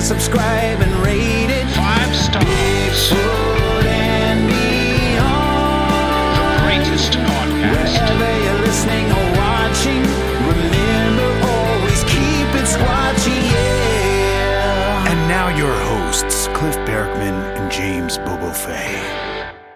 [0.00, 1.25] Subscribe, and rate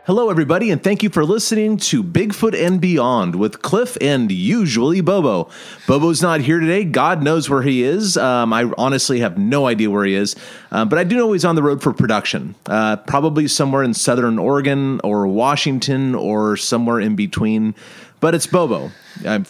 [0.07, 5.03] Hello, everybody, and thank you for listening to Bigfoot and Beyond with Cliff and usually
[5.03, 5.51] Bobo.
[5.87, 6.85] Bobo's not here today.
[6.85, 8.17] God knows where he is.
[8.17, 10.37] Um, I honestly have no idea where he is,
[10.71, 13.93] um, but I do know he's on the road for production, uh, probably somewhere in
[13.93, 17.75] southern Oregon or Washington or somewhere in between.
[18.21, 18.91] But it's Bobo.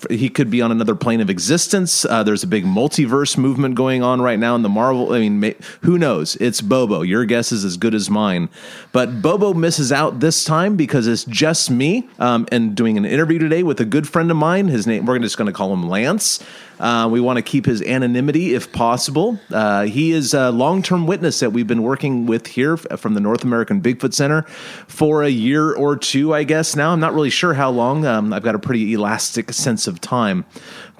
[0.08, 2.04] He could be on another plane of existence.
[2.04, 5.12] Uh, there's a big multiverse movement going on right now in the Marvel.
[5.12, 5.50] I mean, ma-
[5.82, 6.36] who knows?
[6.36, 7.02] It's Bobo.
[7.02, 8.48] Your guess is as good as mine.
[8.92, 13.38] But Bobo misses out this time because it's just me um, and doing an interview
[13.38, 14.68] today with a good friend of mine.
[14.68, 16.42] His name, we're just going to call him Lance.
[16.80, 19.38] Uh, we want to keep his anonymity if possible.
[19.52, 23.20] Uh, he is a long term witness that we've been working with here from the
[23.20, 24.42] North American Bigfoot Center
[24.88, 26.92] for a year or two, I guess now.
[26.92, 28.06] I'm not really sure how long.
[28.06, 30.46] Um, I've got a pretty elastic sense of time.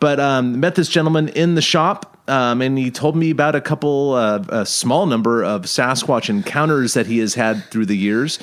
[0.01, 2.19] But um, met this gentleman in the shop.
[2.29, 6.95] Um, and he told me about a couple, uh, a small number of Sasquatch encounters
[6.95, 8.39] that he has had through the years.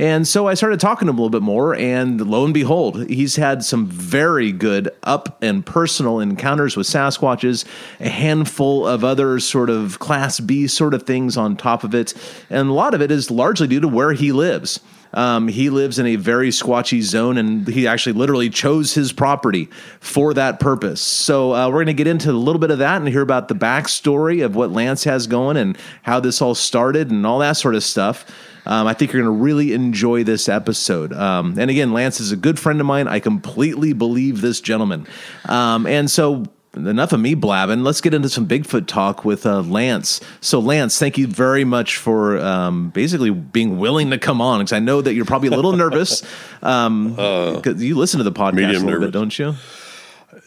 [0.00, 3.06] And so I started talking to him a little bit more, and lo and behold,
[3.10, 7.66] he's had some very good up and personal encounters with Sasquatches,
[8.00, 12.14] a handful of other sort of Class B sort of things on top of it.
[12.48, 14.80] And a lot of it is largely due to where he lives.
[15.12, 19.68] Um, he lives in a very squatchy zone, and he actually literally chose his property
[20.00, 21.02] for that purpose.
[21.02, 23.48] So uh, we're going to get into a little bit of that and hear about
[23.48, 27.58] the backstory of what Lance has going and how this all started and all that
[27.58, 28.24] sort of stuff.
[28.66, 31.12] Um, I think you're going to really enjoy this episode.
[31.12, 33.08] Um, and again, Lance is a good friend of mine.
[33.08, 35.06] I completely believe this gentleman.
[35.48, 36.44] Um, and so,
[36.76, 37.82] enough of me blabbing.
[37.82, 40.20] Let's get into some Bigfoot talk with uh, Lance.
[40.40, 44.72] So, Lance, thank you very much for um, basically being willing to come on because
[44.72, 46.22] I know that you're probably a little nervous.
[46.62, 47.16] Um,
[47.62, 49.54] 'cause you listen to the podcast a little bit, don't you?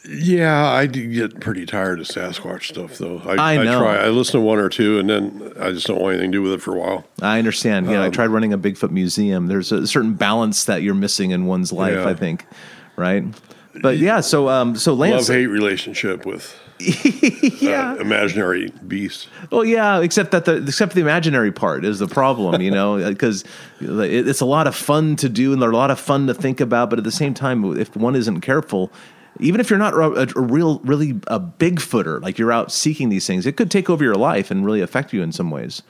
[0.06, 3.22] Yeah, I do get pretty tired of Sasquatch stuff, though.
[3.24, 3.78] I, I know.
[3.80, 3.96] try.
[3.96, 6.42] I listen to one or two, and then I just don't want anything to do
[6.42, 7.04] with it for a while.
[7.22, 7.86] I understand.
[7.90, 9.46] Yeah, I Um, tried running a Bigfoot museum.
[9.46, 12.08] There's a certain balance that you're missing in one's life, Yeah.
[12.08, 12.44] I think.
[12.96, 13.24] Right?
[13.80, 16.54] But yeah, so um so Lance Love hate relationship with
[17.60, 17.92] yeah.
[17.92, 19.26] uh, imaginary beasts.
[19.50, 23.42] Well, yeah, except that the except the imaginary part is the problem, you know, because
[23.80, 26.34] it, it's a lot of fun to do and they're a lot of fun to
[26.34, 28.92] think about, but at the same time, if one isn't careful,
[29.40, 33.08] even if you're not a, a real, really a big footer, like you're out seeking
[33.08, 35.82] these things, it could take over your life and really affect you in some ways.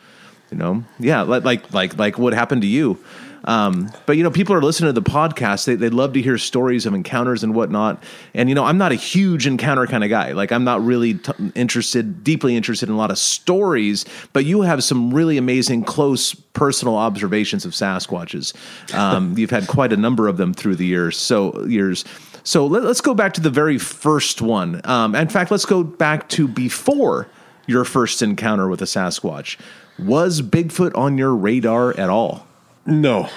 [0.50, 2.98] You know, yeah, like like like what happened to you.
[3.46, 5.66] Um, but you know, people are listening to the podcast.
[5.66, 8.02] They they love to hear stories of encounters and whatnot.
[8.34, 10.32] And you know, I'm not a huge encounter kind of guy.
[10.32, 14.04] Like I'm not really t- interested, deeply interested in a lot of stories.
[14.32, 18.54] But you have some really amazing, close, personal observations of Sasquatches.
[18.94, 21.16] Um, you've had quite a number of them through the years.
[21.16, 22.04] So years.
[22.44, 24.82] So let, us go back to the very first one.
[24.84, 27.26] Um, in fact, let's go back to before
[27.66, 29.56] your first encounter with a Sasquatch.
[29.98, 32.46] Was Bigfoot on your radar at all?
[32.84, 33.30] No,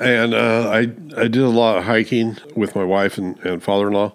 [0.00, 0.78] and uh, I
[1.16, 4.12] I did a lot of hiking with my wife and, and father in law,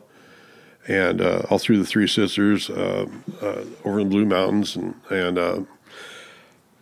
[0.88, 3.06] and uh, all through the Three Sisters, uh,
[3.42, 5.60] uh, over in the Blue Mountains, and and uh,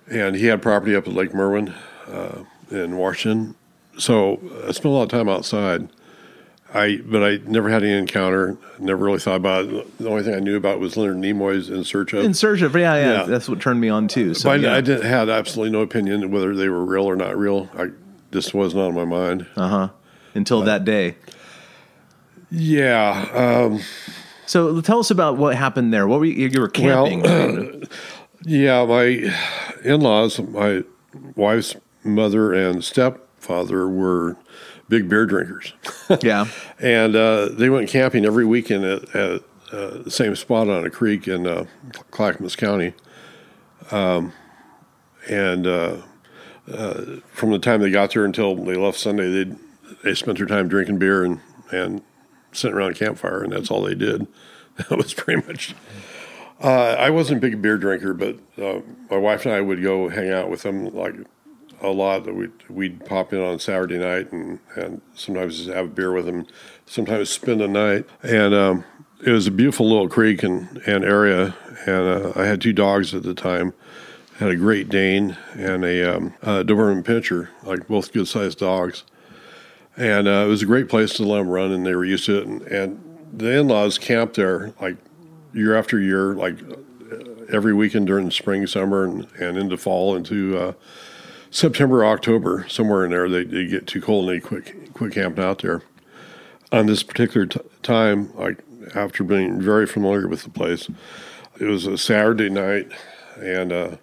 [0.07, 1.73] and he had property up at Lake Merwin
[2.07, 3.55] uh, in Washington.
[3.97, 5.89] So I spent a lot of time outside.
[6.75, 8.57] I but I never had any encounter.
[8.79, 9.97] Never really thought about it.
[9.97, 12.23] The only thing I knew about was Leonard Nimoy's In Search of.
[12.25, 13.23] In search of, yeah, yeah, Yeah.
[13.23, 14.33] that's what turned me on too.
[14.33, 14.75] So But I- yeah.
[14.75, 17.69] I didn't had absolutely no opinion whether they were real or not real.
[17.77, 17.91] I
[18.31, 19.45] just was not on my mind.
[19.55, 19.89] Uh-huh.
[20.33, 21.15] Until that day.
[22.51, 23.27] Yeah.
[23.33, 23.79] Um,
[24.45, 26.07] So tell us about what happened there.
[26.07, 27.87] What were you, you were camping?
[28.45, 28.85] yeah.
[28.85, 29.31] My
[29.83, 30.83] in laws, my
[31.35, 34.37] wife's mother and stepfather were
[34.89, 35.73] big beer drinkers.
[36.21, 36.47] yeah,
[36.79, 39.41] and uh, they went camping every weekend at, at
[39.71, 41.65] uh, the same spot on a creek in uh,
[42.11, 42.93] Clackamas County.
[43.91, 44.33] Um,
[45.29, 45.97] and uh,
[46.71, 49.55] uh, from the time they got there until they left Sunday, they
[50.03, 51.39] they spent their time drinking beer and
[51.71, 52.01] and
[52.51, 54.27] sitting around a campfire, and that's all they did.
[54.89, 55.73] That was pretty much.
[56.61, 60.09] Uh, I wasn't a big beer drinker, but uh, my wife and I would go
[60.09, 61.15] hang out with them like
[61.85, 62.25] a lot.
[62.25, 66.11] That we'd, we'd pop in on Saturday night and, and sometimes just have a beer
[66.11, 66.45] with them,
[66.85, 68.05] sometimes spend the night.
[68.23, 68.83] And um,
[69.25, 71.55] it was a beautiful little creek and, and area.
[71.85, 73.73] And uh, I had two dogs at the time.
[74.37, 79.03] had a Great Dane and a, um, a Doberman Pinscher, like both good sized dogs.
[79.97, 82.25] And uh, it was a great place to let them run, and they were used
[82.25, 82.47] to it.
[82.47, 84.97] And, and the in laws camped there like
[85.53, 86.57] year after year, like
[87.51, 90.73] every weekend during the spring, summer, and, and into fall, into uh,
[91.55, 93.29] September, October, somewhere in there.
[93.29, 95.83] They, they get too cold and they quit, quit camping out there.
[96.73, 98.61] On this particular t- time, like
[98.93, 100.89] after being very familiar with the place,
[101.57, 102.91] it was a Saturday night,
[103.37, 103.95] and uh,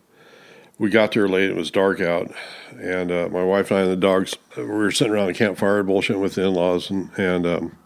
[0.78, 1.50] we got there late.
[1.50, 2.32] It was dark out,
[2.80, 5.84] and uh, my wife and I and the dogs we were sitting around the campfire
[5.84, 7.76] bullshitting with the in-laws, and and um,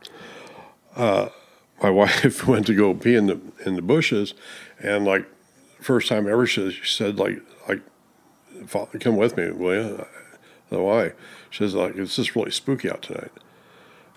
[0.95, 1.29] uh,
[1.83, 4.33] my wife went to go pee in the in the bushes,
[4.79, 5.27] and like
[5.81, 7.56] first time ever, she, she said like like "Fa-
[9.01, 10.07] come with me, will you?
[10.71, 11.13] Said, Why?
[11.51, 13.33] She like it's just really spooky out tonight,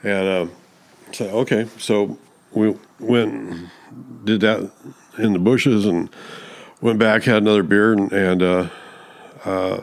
[0.03, 0.51] and um,
[1.11, 1.67] said okay.
[1.77, 2.17] So
[2.51, 3.69] we went
[4.25, 4.71] did that
[5.17, 6.09] in the bushes and
[6.81, 8.69] went back had another beer and, and uh,
[9.45, 9.81] uh,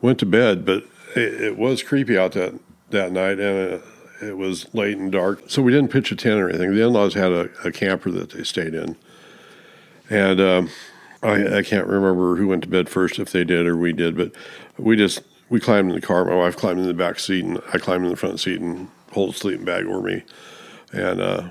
[0.00, 0.64] went to bed.
[0.64, 2.54] But it, it was creepy out that
[2.90, 5.44] that night, and uh, it was late and dark.
[5.48, 6.74] So we didn't pitch a tent or anything.
[6.74, 8.96] The in-laws had a, a camper that they stayed in,
[10.10, 10.70] and um,
[11.24, 14.16] I, I can't remember who went to bed first, if they did or we did,
[14.16, 14.32] but
[14.78, 16.24] we just we climbed in the car.
[16.24, 18.88] My wife climbed in the back seat, and I climbed in the front seat and
[19.08, 20.22] pulled a sleeping bag over me.
[20.92, 21.50] And uh,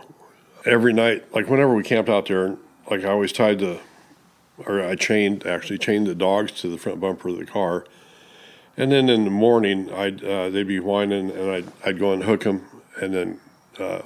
[0.66, 2.56] every night, like whenever we camped out there,
[2.90, 3.80] like I always tied the,
[4.60, 7.86] or I chained actually chained the dogs to the front bumper of the car.
[8.78, 12.24] And then in the morning, I'd uh, they'd be whining, and I'd I'd go and
[12.24, 12.68] hook them,
[13.02, 13.40] and then
[13.80, 14.02] uh,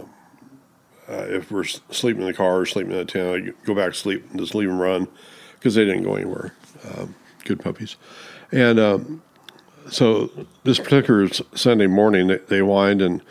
[1.10, 3.92] uh, if we're sleeping in the car or sleeping in the tent, I'd go back
[3.92, 5.10] to sleep and just leave them run
[5.60, 6.54] because they didn't go anywhere.
[6.96, 7.16] Um,
[7.46, 7.96] good puppies,
[8.52, 9.22] and um,
[9.90, 10.30] so
[10.64, 13.22] this particular Sunday morning, they, they whined, and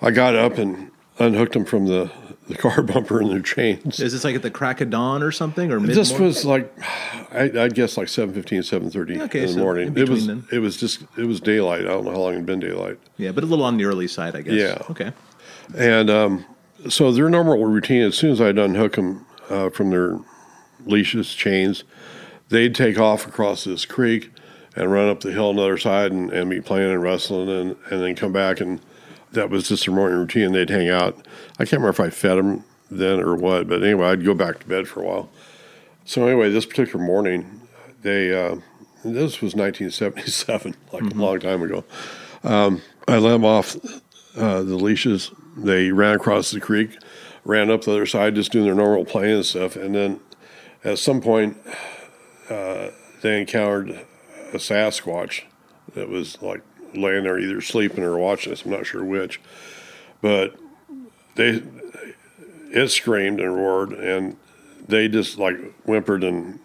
[0.00, 2.10] I got up and unhooked them from the,
[2.48, 3.98] the car bumper and their chains.
[4.00, 5.96] Is this like at the crack of dawn or something, or mid?
[5.96, 6.72] This was like,
[7.32, 8.44] I, I'd guess like 7.15,
[8.90, 9.88] 7.30 Okay, in the so morning.
[9.88, 10.44] in it was then.
[10.52, 11.80] it was just it was daylight.
[11.82, 12.98] I don't know how long it'd been daylight.
[13.16, 14.54] yeah, but a little on the early side, I guess.
[14.54, 14.78] Yeah.
[14.90, 15.12] Okay.
[15.76, 16.44] And um,
[16.88, 20.18] so their normal routine, as soon as I'd unhook them uh, from their
[20.86, 21.84] leashes, chains,
[22.48, 24.30] they'd take off across this creek
[24.74, 27.48] and run up the hill on the other side and, and be playing and wrestling
[27.48, 28.60] and, and then come back.
[28.60, 28.80] And
[29.32, 30.52] that was just their morning routine.
[30.52, 31.16] They'd hang out.
[31.54, 34.60] I can't remember if I fed them then or what, but anyway, I'd go back
[34.60, 35.30] to bed for a while.
[36.04, 37.62] So anyway, this particular morning,
[38.02, 38.56] they uh,
[39.04, 41.84] this was 1977, like a long time ago.
[42.44, 43.76] Um, I let them off
[44.36, 45.30] uh, the leashes.
[45.56, 46.96] They ran across the creek,
[47.44, 49.74] ran up the other side, just doing their normal playing and stuff.
[49.74, 50.20] And then
[50.86, 51.56] at some point,
[52.48, 52.88] uh,
[53.20, 53.90] they encountered
[54.52, 55.42] a Sasquatch
[55.94, 56.62] that was like
[56.94, 58.64] laying there, either sleeping or watching us.
[58.64, 59.40] I'm not sure which,
[60.22, 60.54] but
[61.34, 61.62] they
[62.70, 64.36] it screamed and roared, and
[64.86, 66.60] they just like whimpered and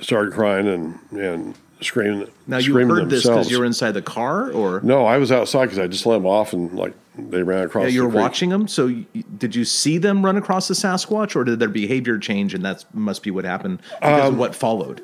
[0.00, 2.28] started crying and and screaming.
[2.48, 5.30] Now you screaming heard this because you were inside the car, or No, I was
[5.30, 7.84] outside because I just let them off and like they ran across.
[7.84, 8.22] yeah, you the were creek.
[8.22, 8.68] watching them.
[8.68, 9.04] So y-
[9.38, 12.84] did you see them run across the Sasquatch, or did their behavior change, and that
[12.94, 15.02] must be what happened because Um, of what followed?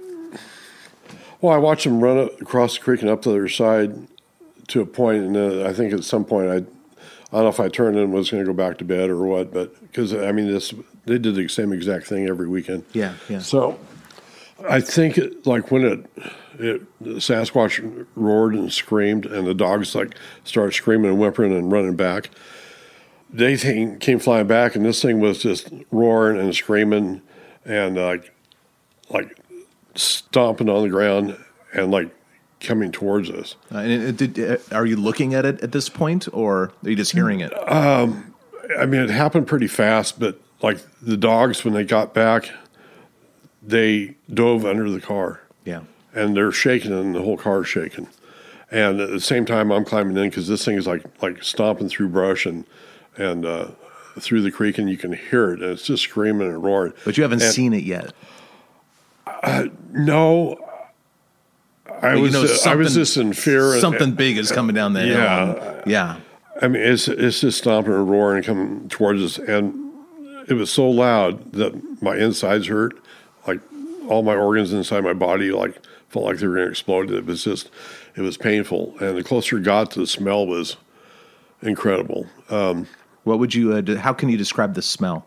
[1.40, 4.06] Well, I watched them run across the creek and up the other side
[4.68, 7.60] to a point, and uh, I think at some point I, I don't know if
[7.60, 10.32] I turned and was going to go back to bed or what, but because I
[10.32, 10.72] mean this,
[11.04, 12.84] they did the same exact thing every weekend.
[12.92, 13.40] Yeah, yeah.
[13.40, 13.78] So
[14.68, 16.06] I think it, like when it,
[16.58, 21.70] it the Sasquatch roared and screamed, and the dogs like started screaming and whimpering and
[21.70, 22.30] running back.
[23.28, 27.22] They came, came flying back, and this thing was just roaring and screaming,
[27.64, 28.32] and like,
[29.10, 29.36] like
[29.94, 31.36] stomping on the ground
[31.74, 32.14] and like
[32.60, 33.56] coming towards us.
[33.74, 36.90] Uh, and it, did, uh, are you looking at it at this point, or are
[36.90, 37.52] you just hearing it?
[38.78, 42.50] I mean, it happened pretty fast, but like the dogs, when they got back,
[43.66, 45.40] they dove under the car.
[45.64, 45.80] yeah.
[46.14, 48.08] and they're shaking and the whole car's shaking.
[48.70, 51.88] And at the same time, I'm climbing in because this thing is like like stomping
[51.88, 52.64] through brush and
[53.16, 53.68] and uh,
[54.18, 56.92] through the creek, and you can hear it, and it's just screaming and roaring.
[57.04, 58.12] But you haven't And- seen it yet.
[59.92, 60.56] No,
[62.02, 63.72] I you was know uh, I was just in fear.
[63.72, 65.16] and- Something big is coming down the hill.
[65.18, 65.52] Yeah.
[65.52, 66.16] and- yeah.
[66.60, 69.92] I mean, it's it's just stomping and roaring and coming towards us, and
[70.48, 72.94] it was so loud that my insides hurt,
[74.06, 77.10] all my organs inside my body like felt like they were going to explode.
[77.10, 77.70] It was just,
[78.14, 78.94] it was painful.
[79.00, 80.76] And the closer it got, to the smell was
[81.62, 82.26] incredible.
[82.50, 82.86] Um,
[83.24, 83.72] What would you?
[83.72, 85.26] Uh, d- how can you describe the smell?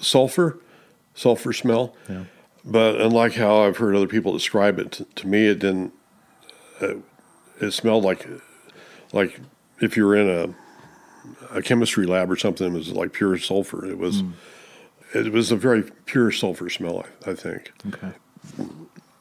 [0.00, 0.58] sulfur,
[1.14, 1.94] sulfur smell.
[2.64, 5.92] But unlike how I've heard other people describe it, to, to me it didn't.
[6.80, 6.94] Uh,
[7.60, 8.26] it smelled like,
[9.12, 9.40] like
[9.80, 10.28] if you were in
[11.50, 13.84] a, a chemistry lab or something, it was like pure sulfur.
[13.84, 14.22] It was,
[15.14, 17.04] it was a very pure sulfur smell.
[17.26, 17.72] I, I think.
[17.88, 18.12] Okay.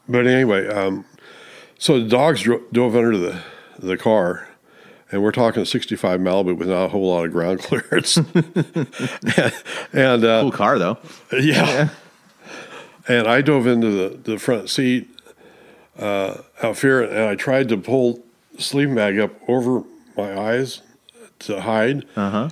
[0.10, 1.06] But anyway, um,
[1.78, 3.42] so the dogs dro- dove under the
[3.80, 4.48] the car,
[5.12, 8.18] and we're talking 65 Malibu with not a whole lot of ground clearance.
[9.94, 10.98] and uh, Cool car though.
[11.34, 11.90] yeah.
[13.08, 15.10] And I dove into the, the front seat
[15.98, 18.22] uh, out here, and I tried to pull
[18.54, 19.84] the sleeping bag up over
[20.18, 20.82] my eyes
[21.40, 22.06] to hide.
[22.18, 22.50] Uh-huh.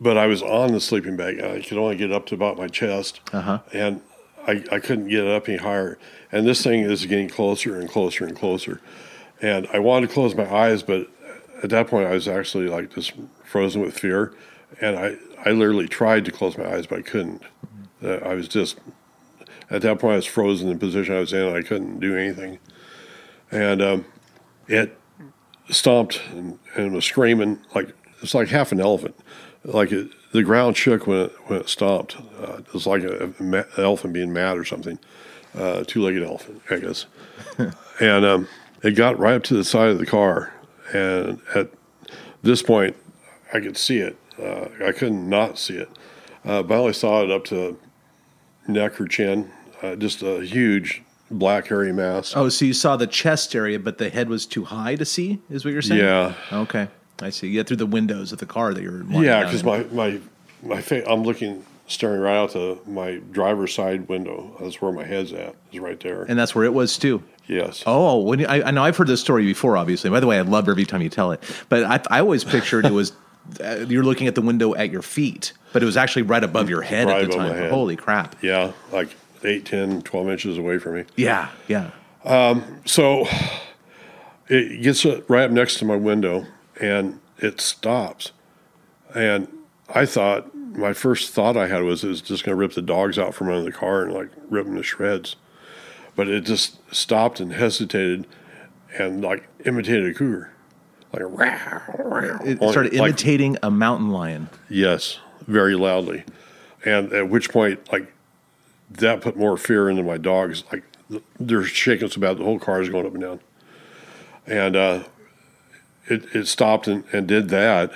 [0.00, 1.40] But I was on the sleeping bag.
[1.40, 3.20] I could only get up to about my chest.
[3.32, 3.60] Uh-huh.
[3.72, 4.02] And
[4.46, 5.98] I, I couldn't get it up any higher.
[6.30, 8.80] And this thing is getting closer and closer and closer.
[9.40, 11.08] And I wanted to close my eyes, but
[11.62, 13.12] at that point I was actually like just
[13.44, 14.34] frozen with fear.
[14.80, 17.42] And I, I literally tried to close my eyes, but I couldn't.
[18.02, 18.78] Uh, I was just,
[19.70, 21.46] at that point, I was frozen in the position I was in.
[21.46, 22.58] And I couldn't do anything.
[23.50, 24.04] And um,
[24.68, 24.98] it
[25.70, 29.16] stomped and, and was screaming like it's like half an elephant.
[29.66, 32.16] Like it, the ground shook when it when it stomped.
[32.40, 34.98] Uh, it was like a, a elephant being mad or something.
[35.54, 37.06] Uh, two-legged elephant, I guess.
[38.00, 38.48] and um,
[38.82, 40.52] it got right up to the side of the car,
[40.92, 41.70] and at
[42.42, 42.94] this point,
[43.52, 44.18] I could see it.
[44.40, 45.88] Uh, I couldn't not see it,
[46.44, 47.78] uh, but I only saw it up to
[48.68, 49.50] neck or chin.
[49.82, 52.34] Uh, just a huge black hairy mass.
[52.36, 55.40] Oh, so you saw the chest area, but the head was too high to see.
[55.50, 56.00] Is what you're saying?
[56.00, 56.34] Yeah.
[56.52, 56.88] Okay,
[57.22, 57.48] I see.
[57.48, 59.02] Yeah, through the windows of the car that you're.
[59.10, 60.20] Yeah, because my my
[60.62, 64.56] my fa- I'm looking staring right out to my driver's side window.
[64.60, 65.54] That's where my head's at.
[65.72, 66.22] Is right there.
[66.24, 67.22] and that's where it was too.
[67.46, 67.82] yes.
[67.86, 69.76] Oh, when you, I, I know I've heard this story before.
[69.76, 71.42] Obviously, by the way, I love every time you tell it.
[71.68, 73.12] But I, I always pictured it was
[73.64, 76.68] uh, you're looking at the window at your feet, but it was actually right above
[76.68, 77.70] your head Right at the time.
[77.70, 78.34] Holy crap!
[78.42, 79.10] Yeah, like
[79.44, 81.04] 8, 10, 12 inches away from me.
[81.16, 81.90] Yeah, yeah.
[82.24, 83.26] Um, So
[84.48, 86.46] it gets right up next to my window
[86.80, 88.32] and it stops.
[89.14, 89.48] And
[89.88, 92.82] I thought, my first thought I had was it was just going to rip the
[92.82, 95.36] dogs out from under the car and like rip them to shreds.
[96.14, 98.26] But it just stopped and hesitated
[98.98, 100.52] and like imitated a cougar.
[101.12, 102.38] Like a wow, wow.
[102.44, 104.48] It started like- imitating a mountain lion.
[104.68, 106.24] Yes, very loudly.
[106.84, 108.12] And at which point, like,
[108.90, 110.62] that put more fear into my dogs.
[110.70, 110.84] Like,
[111.40, 113.40] they're shaking so bad, the whole car is going up and down.
[114.46, 115.04] And uh,
[116.08, 117.92] it, it stopped and, and did that.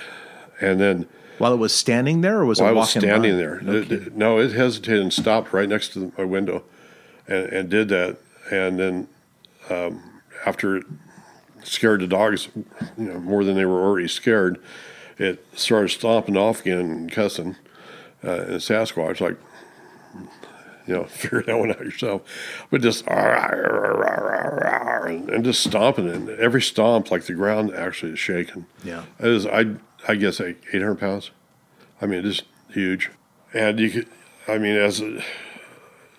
[0.59, 3.37] And then While it was standing there, or was while it I was standing by?
[3.37, 6.63] there, No it- it- no, it hesitated and stopped right next to my window
[7.27, 8.17] and, and did that.
[8.51, 9.07] And then
[9.69, 10.85] um, after it
[11.63, 12.49] scared the dogs,
[12.97, 14.59] you know, more than they were already scared,
[15.17, 17.55] it started stomping off again and cussing.
[18.23, 19.37] Uh, and Sasquatch, like,
[20.87, 22.21] you know, figure that one out yourself.
[22.69, 23.07] But just,
[25.07, 26.09] and, and just stomping.
[26.09, 28.65] And every stomp, like the ground actually is shaking.
[28.83, 29.05] Yeah.
[29.19, 29.75] It is, I,
[30.07, 31.31] I guess, like 800 pounds.
[32.01, 33.11] I mean, just huge.
[33.53, 34.07] And you could,
[34.47, 35.23] I mean, as a,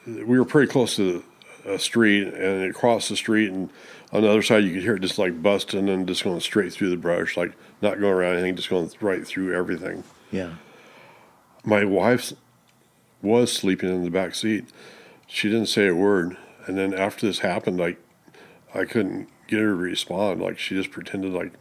[0.06, 1.24] we were pretty close to
[1.64, 3.70] a street, and it crossed the street, and
[4.12, 6.72] on the other side, you could hear it just like busting and just going straight
[6.72, 10.04] through the brush, like not going around anything, just going right through everything.
[10.30, 10.54] Yeah.
[11.64, 12.32] My wife
[13.22, 14.66] was sleeping in the back seat.
[15.26, 16.36] She didn't say a word,
[16.66, 17.98] and then after this happened, like
[18.74, 20.40] I couldn't get her to respond.
[20.40, 21.52] Like she just pretended like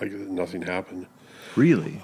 [0.00, 1.06] like nothing happened.
[1.54, 2.00] Really?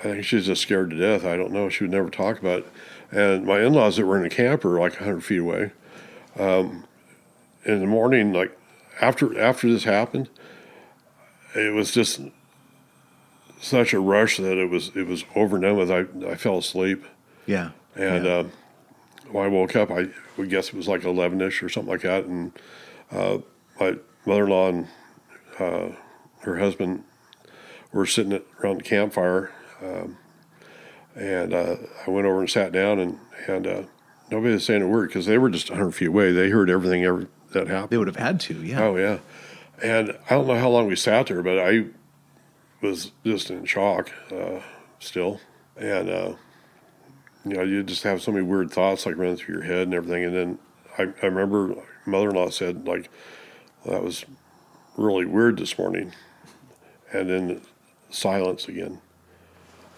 [0.00, 1.24] I think she's just scared to death.
[1.24, 1.68] I don't know.
[1.68, 2.66] She would never talk about it.
[3.10, 5.72] And my in laws that were in a camper like 100 feet away,
[6.38, 6.84] um,
[7.64, 8.56] in the morning, like
[9.00, 10.28] after after this happened,
[11.54, 12.20] it was just
[13.60, 15.90] such a rush that it was it was over and with.
[15.90, 17.04] I, I fell asleep.
[17.46, 17.70] Yeah.
[17.96, 18.30] And Yeah.
[18.32, 18.44] uh,
[19.30, 22.02] when I woke up, I would guess it was like 11 ish or something like
[22.02, 22.24] that.
[22.24, 22.52] And
[23.10, 23.38] uh,
[23.78, 24.88] my mother in law and
[25.58, 25.88] uh,
[26.42, 27.04] her husband
[27.92, 29.52] were sitting around the campfire.
[29.82, 30.16] Um,
[31.16, 33.18] and uh, I went over and sat down, and,
[33.48, 33.82] and uh,
[34.30, 36.32] nobody was saying a word because they were just 100 feet away.
[36.32, 37.90] They heard everything ever, that happened.
[37.90, 38.54] they would have had to.
[38.54, 38.80] Yeah.
[38.84, 39.18] Oh yeah,
[39.82, 41.86] and I don't know how long we sat there, but I
[42.80, 44.60] was just in shock uh,
[45.00, 45.40] still,
[45.76, 46.34] and uh,
[47.44, 49.94] you know you just have so many weird thoughts like running through your head and
[49.94, 50.58] everything, and then
[50.98, 51.74] I, I remember
[52.06, 53.08] mother-in-law said like
[53.86, 54.24] that was
[54.96, 56.12] really weird this morning,
[57.12, 57.60] and then
[58.10, 59.00] silence again,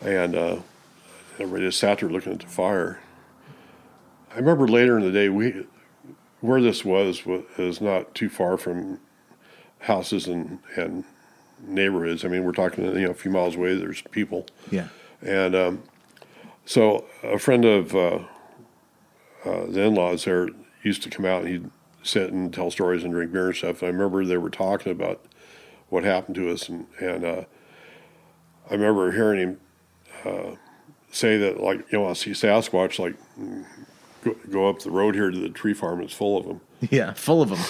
[0.02, 0.56] and uh,
[1.38, 3.00] everybody just sat there looking at the fire.
[4.32, 5.66] I remember later in the day we
[6.40, 9.00] where this was was not too far from
[9.80, 11.04] houses and and
[11.60, 12.24] neighborhoods.
[12.24, 13.74] I mean, we're talking you know a few miles away.
[13.74, 14.88] There's people, Yeah.
[15.20, 15.82] and um,
[16.64, 18.20] so a friend of uh,
[19.44, 20.48] uh, the in-laws there
[20.82, 21.70] used to come out and he'd
[22.02, 23.82] sit and tell stories and drink beer and stuff.
[23.82, 25.24] And I remember they were talking about
[25.88, 27.44] what happened to us, and and uh,
[28.70, 29.60] I remember hearing him
[30.24, 30.56] uh,
[31.10, 33.14] say that like you know I see Sasquatch like
[34.24, 36.00] go, go up the road here to the tree farm.
[36.00, 36.60] It's full of them.
[36.90, 37.60] Yeah, full of them.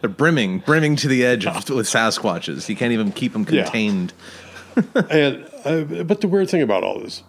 [0.00, 2.68] They're brimming, brimming to the edge of, with Sasquatches.
[2.68, 3.64] You can't even keep them Yeah.
[3.64, 4.12] contained.
[5.10, 7.22] and uh, but the weird thing about all this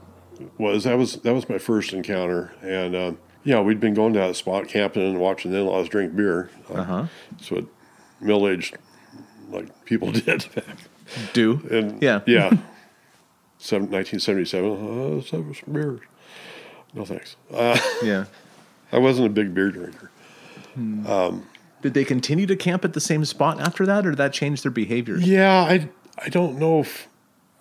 [0.58, 4.19] was that was that was my first encounter, and um, yeah, we'd been going to
[4.19, 6.50] that spot camping and watching the in-laws drink beer.
[6.69, 7.05] Uh huh.
[7.31, 7.65] That's what
[8.22, 8.77] middle-aged
[9.50, 10.46] like people did.
[11.34, 12.50] Do and yeah, yeah,
[13.62, 15.17] Seven, 1977.
[15.17, 16.00] Uh, some beers.
[16.93, 17.36] No thanks.
[17.53, 18.25] Uh, yeah.
[18.93, 20.10] I wasn't a big beer drinker.
[21.81, 24.62] Did they continue to camp at the same spot after that, or did that change
[24.62, 25.17] their behavior?
[25.17, 27.09] Yeah, I I don't know if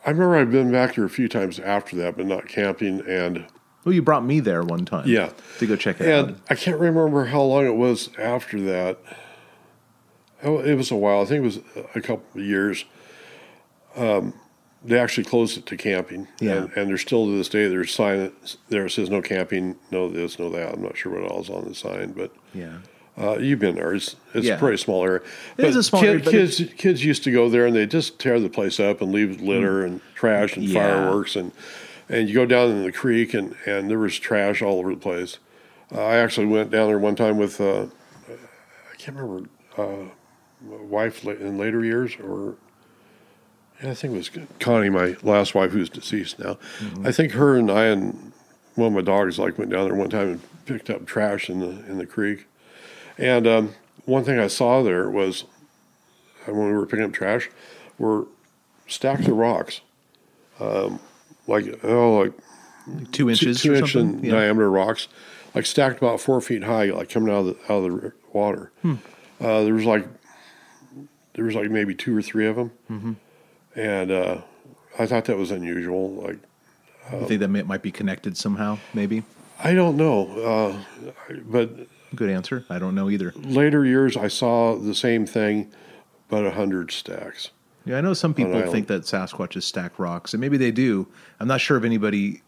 [0.09, 3.45] I remember I've been back here a few times after that, but not camping and.
[3.85, 5.07] Well, you brought me there one time.
[5.07, 5.33] Yeah.
[5.59, 6.37] to go check it And out.
[6.49, 8.99] I can't remember how long it was after that.
[10.43, 11.21] Oh, it was a while.
[11.21, 11.59] I think it was
[11.95, 12.87] a couple of years.
[13.97, 14.33] Um,
[14.83, 16.27] they actually closed it to camping.
[16.41, 16.55] Yeah.
[16.55, 20.09] And, and there's still to this day, there's sign that- there says no camping, no
[20.09, 20.73] this, no that.
[20.73, 22.79] I'm not sure what all's on the sign, but Yeah,
[23.21, 23.95] uh, you've been there.
[23.95, 24.55] It's, it's Yeah.
[24.55, 25.21] a pretty small area.
[25.57, 28.19] It is a small area, but kids, kids used to go there and they just
[28.19, 30.73] tear the place up and leave litter and trash and Mm.
[30.73, 30.81] Yeah.
[30.81, 31.53] fireworks and
[32.11, 35.01] and you go down in the creek and, and there was trash all over the
[35.01, 35.39] place.
[35.95, 37.87] Uh, I actually went down there one time with uh,
[38.31, 40.09] I can't remember uh,
[40.67, 42.55] my wife in later years or
[43.83, 46.59] yeah, I think it was Connie, my last wife, who's deceased now.
[46.81, 47.07] Mm-hmm.
[47.07, 48.33] I think her and I and
[48.75, 51.61] one of my dogs like went down there one time and picked up trash in
[51.61, 52.47] the in the creek.
[53.19, 55.45] And um, one thing I saw there was
[56.47, 57.51] uh, when we were picking up trash
[57.99, 58.27] were
[58.87, 59.81] stacks of rocks,
[60.61, 61.01] um,
[61.47, 62.33] like oh like
[62.89, 64.33] two two, inches, two inch in Yeah.
[64.33, 65.09] diameter rocks,
[65.55, 68.71] like stacked about four feet high, like coming out of the out of the water.
[68.83, 68.95] Hmm.
[69.41, 70.07] Uh, there was like
[71.35, 73.13] there was like maybe two or three of them, Mm-hmm.
[73.77, 74.41] and uh,
[74.99, 76.11] I thought that was unusual.
[76.13, 76.39] Like
[77.13, 78.79] You think that might be connected somehow?
[78.95, 79.23] Maybe.
[79.63, 80.29] I don't know,
[81.01, 81.13] uh,
[81.45, 81.71] but
[82.15, 82.65] Good answer.
[82.71, 83.33] I don't know either.
[83.37, 85.71] later years I saw the same thing,
[86.29, 87.51] but a hundred stacks.
[87.85, 91.07] Yeah, I know some people think that Sasquatches stack rocks, and maybe they do.
[91.41, 92.43] I'm not sure if anybody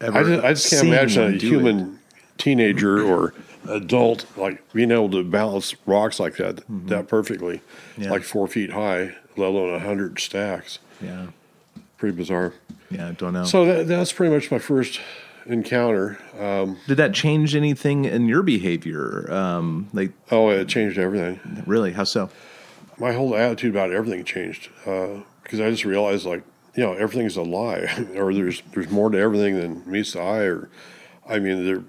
[0.00, 0.18] ever.
[0.18, 2.18] I just, I just can't imagine a human it.
[2.38, 3.34] teenager or
[3.68, 8.02] adult like being able to balance rocks like that that perfectly, Mm-hmm.
[8.02, 8.10] Yeah.
[8.10, 10.78] like four feet high, let alone a hundred stacks.
[11.02, 11.28] Yeah,
[11.96, 12.52] Pretty bizarre.
[12.90, 13.44] yeah, I don't know.
[13.44, 15.00] So that, that's pretty much my first
[15.48, 16.18] encounter.
[16.38, 19.30] Um, Did that change anything in your behavior?
[19.32, 21.40] Um, like, oh, it changed everything.
[21.66, 21.92] really?
[21.92, 22.30] How so?
[22.98, 26.42] My whole attitude about everything changed uh, because I just realized like
[26.74, 30.42] you know everything's a lie, or there's there's more to everything than meets the eye.
[30.44, 30.68] Or
[31.28, 31.82] I mean, they're,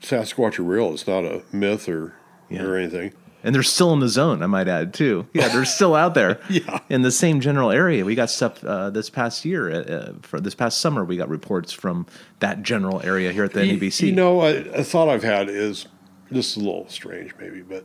[0.00, 0.92] Sasquatch are real.
[0.92, 2.14] It's not a myth or
[2.48, 2.62] Yeah.
[2.62, 3.12] or anything.
[3.44, 5.26] And they're still in the zone, I might add, too.
[5.32, 6.80] Yeah, they're still out there Yeah.
[6.88, 8.04] in the same general area.
[8.04, 11.28] We got stuff uh, this past year, uh, uh, for this past summer, we got
[11.28, 12.06] reports from
[12.40, 14.06] that general area here at the You- NABC.
[14.08, 15.86] You know, a, a thought I've had is
[16.30, 17.84] this is a little strange, maybe, but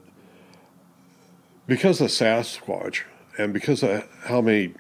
[1.67, 3.03] because of Sasquatch
[3.37, 4.73] and because of how many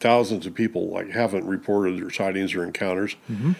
[0.00, 3.52] thousands of people like haven't reported their sightings or encounters, Mm-hmm.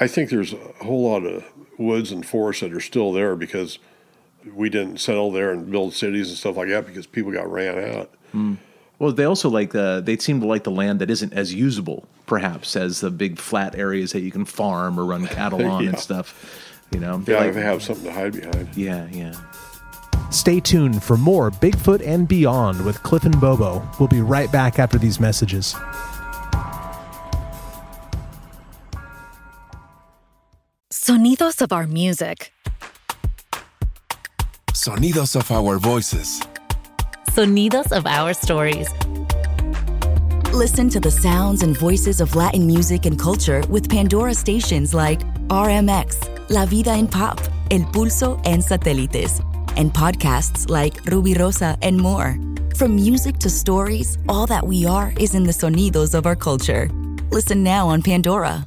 [0.00, 1.44] I think there's a whole lot of
[1.78, 3.78] woods and forests that are still there because
[4.52, 7.96] we didn't settle there and build cities and stuff like that because people got ran
[7.96, 8.10] out.
[8.32, 8.54] Hmm.
[8.98, 12.06] Well, they also like the, they seem to like the land that isn't as usable,
[12.26, 15.90] perhaps, as the big flat areas that you can farm or run cattle on Yeah.
[15.90, 16.60] and stuff.
[16.92, 17.18] You know?
[17.18, 18.68] They Yeah, like- they have something to hide behind.
[18.76, 19.34] yeah, yeah.
[20.30, 23.86] Stay tuned for more Bigfoot and Beyond with Cliff and Bobo.
[24.00, 25.74] We'll be right back after these messages.
[30.90, 32.52] Sonidos of our music.
[34.84, 36.42] Sonidos of our voices.
[37.30, 38.90] Sonidos of our stories.
[40.52, 45.20] Listen to the sounds and voices of Latin music and culture with Pandora stations like
[45.48, 49.40] RMX, La Vida en Pop, El Pulso, and Satélites,
[49.78, 52.36] and podcasts like Ruby Rosa and more.
[52.76, 56.90] From music to stories, all that we are is in the sonidos of our culture.
[57.30, 58.66] Listen now on Pandora.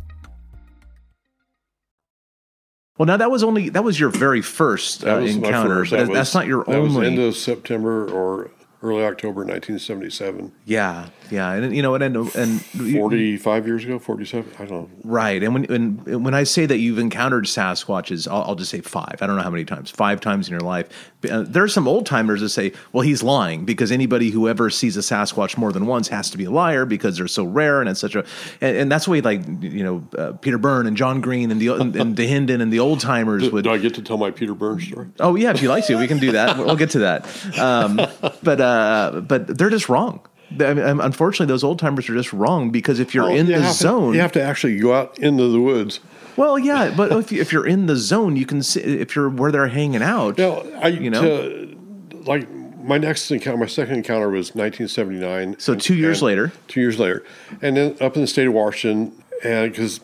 [2.97, 5.91] Well, now that was only, that was your very first uh, was encounter, first.
[5.91, 8.49] That that's not your that was end of September or
[8.81, 10.51] early October 1977.
[10.65, 11.09] Yeah.
[11.31, 14.51] Yeah, and you know, and and, and Forty-five years ago, forty-seven.
[14.59, 14.89] I don't know.
[15.03, 18.81] Right, and when when when I say that you've encountered Sasquatches, I'll, I'll just say
[18.81, 19.17] five.
[19.21, 19.89] I don't know how many times.
[19.91, 20.87] Five times in your life.
[21.29, 24.69] Uh, there are some old timers that say, "Well, he's lying," because anybody who ever
[24.69, 27.81] sees a Sasquatch more than once has to be a liar because they're so rare
[27.81, 28.25] and etc.
[28.61, 31.59] And, and that's the way, like you know, uh, Peter Byrne and John Green and
[31.61, 33.63] the and, and Dahinden and the old timers would.
[33.63, 35.07] do I get to tell my Peter Byrne's story?
[35.19, 36.57] Oh yeah, if you like to, we can do that.
[36.57, 37.25] we'll get to that.
[37.57, 37.97] Um,
[38.43, 40.21] but uh, but they're just wrong.
[40.51, 43.55] I mean, unfortunately, those old timers are just wrong because if you're Well, in you
[43.55, 45.99] the have to- zone, you have to actually go out into the woods.
[46.37, 49.29] well, yeah, but if, you, if you're in the zone, you can see if you're
[49.29, 50.37] where they're hanging out.
[50.37, 51.77] Now, I you know, to-
[52.25, 52.47] like
[52.83, 55.55] my next encounter, my second encounter was 1979.
[55.59, 56.53] So two years later.
[56.69, 57.23] Two years later,
[57.61, 59.99] and then up in the state of Washington, and because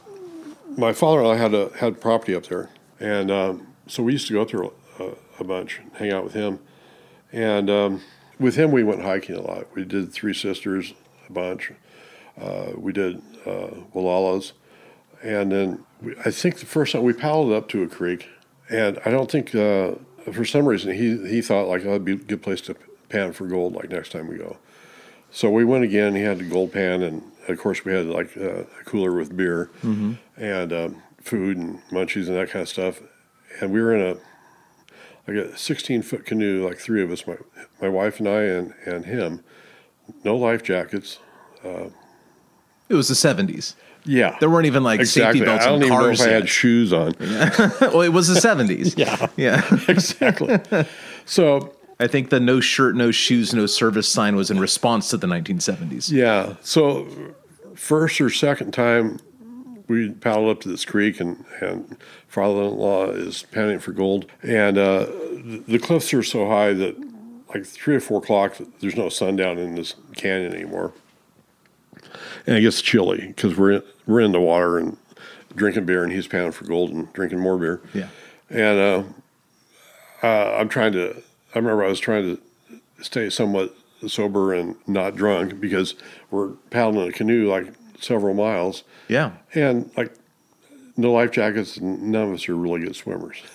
[0.78, 4.42] my father-in-law had a had property up there, and um, so we used to go
[4.42, 6.60] up there a, a bunch, hang out with him,
[7.32, 8.02] and um,
[8.40, 9.68] with him we went hiking a lot.
[9.76, 10.94] We did Three Sisters
[11.30, 11.72] a bunch.
[12.40, 14.54] Uh, we did uh, Wallowas,
[15.22, 18.28] and then we, I think the first time we paddled up to a creek,
[18.70, 19.94] and I don't think uh,
[20.32, 22.76] for some reason he he thought like oh, that'd be a good place to
[23.10, 24.58] pan for gold like next time we go.
[25.32, 26.16] So we went again.
[26.16, 29.36] He had a gold pan, and of course we had like uh, a cooler with
[29.38, 30.18] beer Mhm.
[30.38, 33.02] and um, food and munchies and that kind of stuff.
[33.62, 34.18] And we were in a
[35.28, 37.38] like a 16 foot canoe, like three of us, my
[37.82, 39.44] my wife and I and and him.
[40.24, 41.20] No life jackets.
[41.64, 41.90] Uh,
[42.90, 43.76] it was the '70s.
[44.06, 45.40] Yeah, there weren't even like exactly.
[45.40, 47.14] safety belts I don't even know cars if I had shoes on.
[47.20, 48.98] well, it was the '70s.
[48.98, 50.60] yeah, yeah, exactly.
[51.26, 55.18] So I think the "no shirt, no shoes, no service" sign was in response to
[55.18, 56.12] the 1970s.
[56.12, 56.56] Yeah.
[56.62, 57.08] So
[57.76, 59.20] first or second time
[59.88, 64.26] we paddled up to this creek and, and father-in-law is panning for gold.
[64.42, 66.96] And uh, the, the cliffs are so high that
[67.50, 70.94] like three or four o'clock, there's no sundown in this canyon anymore.
[72.48, 74.98] And it gets chilly because we're in, we're in the water and
[75.56, 77.82] drinking beer and he's panning for gold and drinking more beer.
[77.94, 78.08] Yeah.
[78.50, 79.04] And uh,
[80.24, 81.22] uh, I'm trying to,
[81.54, 83.76] I remember I was trying to stay somewhat
[84.08, 85.96] sober and not drunk because
[86.32, 88.84] we're paddling a canoe like several miles.
[89.08, 89.32] Yeah.
[89.54, 90.14] And like
[90.98, 93.38] no life jackets none of us are really good swimmers.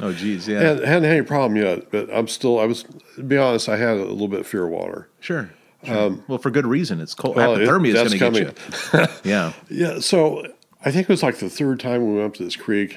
[0.00, 0.58] Oh, geez, yeah.
[0.60, 3.76] Hadn't, hadn't had any problem yet, but I'm still, I was, to be honest, I
[3.76, 5.10] had a little bit of fear of water.
[5.20, 5.50] Sure.
[5.84, 5.98] sure.
[6.06, 6.98] Um, well, for good reason.
[6.98, 7.36] It's cold.
[7.36, 9.06] well, it- Hypothermia is going to get coming.
[9.06, 9.14] you.
[9.30, 9.52] yeah.
[9.68, 10.46] Yeah, so
[10.82, 12.96] I think it was like the third time we went up to this creek.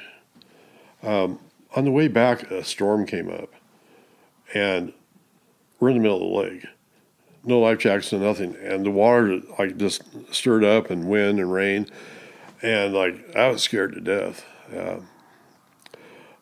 [1.03, 1.39] Um,
[1.75, 3.51] on the way back, a storm came up,
[4.53, 4.93] and
[5.81, 6.65] we're in the middle of the lake.
[7.43, 11.51] No life jackets and nothing, and the water like just stirred up and wind and
[11.51, 11.87] rain,
[12.61, 14.97] and like I was scared to death, uh,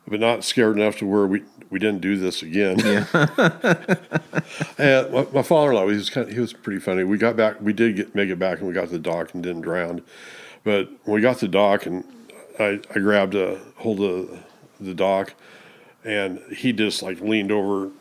[0.07, 2.79] but not scared enough to where we we didn't do this again.
[4.77, 7.03] and my, my father-in-law, he was kind of, he was pretty funny.
[7.03, 9.33] We got back, we did get make it back, and we got to the dock
[9.33, 10.01] and didn't drown.
[10.63, 12.03] But when we got to the dock, and
[12.59, 14.43] I, I grabbed a hold of
[14.79, 15.33] the dock,
[16.03, 17.91] and he just like leaned over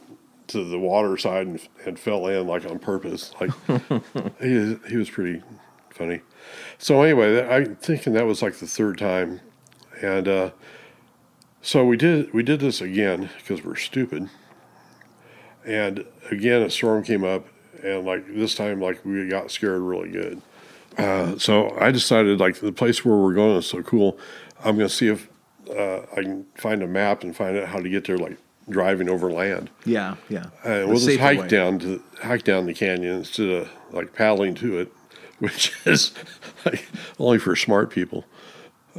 [0.49, 3.33] to the water side and, and fell in like on purpose.
[3.41, 3.51] Like
[4.41, 5.43] he he was pretty
[5.91, 6.21] funny.
[6.79, 9.41] So anyway, I'm thinking that was like the third time,
[10.01, 10.51] and uh,
[11.63, 14.29] so we did we did this again because we're stupid.
[15.65, 17.47] And again, a storm came up,
[17.83, 20.43] and like this time, like we got scared really good.
[20.97, 24.19] Uh, so I decided, like the place where we're going is so cool.
[24.61, 25.29] I'm going to see if
[25.71, 29.09] uh, I can find a map and find out how to get there, like driving
[29.09, 29.71] over land.
[29.85, 30.17] Yeah.
[30.29, 30.47] Yeah.
[30.65, 31.49] The we'll just hike way.
[31.49, 34.93] down to hike down the canyon instead of like paddling to it,
[35.39, 36.13] which is
[36.65, 38.25] like only for smart people.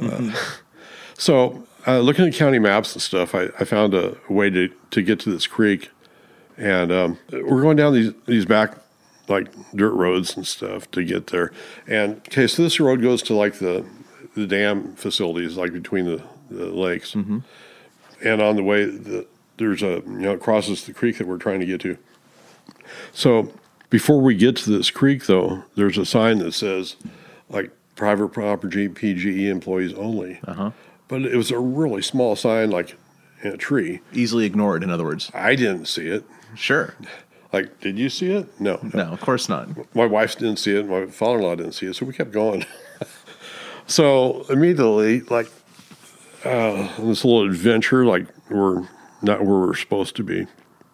[0.00, 0.32] Uh,
[1.18, 5.02] so, uh, looking at county maps and stuff, I, I found a way to, to
[5.02, 5.90] get to this creek,
[6.56, 8.76] and um, we're going down these these back
[9.28, 11.52] like dirt roads and stuff to get there.
[11.86, 13.84] And okay, so this road goes to like the
[14.34, 17.14] the dam facilities, like between the, the lakes,
[18.22, 19.26] and on the way the,
[19.58, 21.98] there's a you know it crosses the creek that we're trying to get to.
[23.12, 23.52] So
[23.90, 26.96] before we get to this creek, though, there's a sign that says
[27.48, 30.40] like private property PGE employees only.
[30.46, 30.70] Uh-huh.
[31.08, 32.96] But it was a really small sign, like
[33.42, 34.00] in a tree.
[34.12, 35.30] Easily ignored, in other words.
[35.34, 36.24] I didn't see it.
[36.54, 36.94] Sure.
[37.52, 38.60] Like, did you see it?
[38.60, 38.78] No.
[38.92, 39.68] No, of course not.
[39.94, 40.86] My wife didn't see it.
[40.86, 41.96] My father-in-law didn't see it.
[41.96, 42.66] So we kept going.
[43.86, 45.50] so immediately, like
[46.44, 48.86] uh, this little adventure, like we're
[49.22, 50.46] not where we're supposed to be.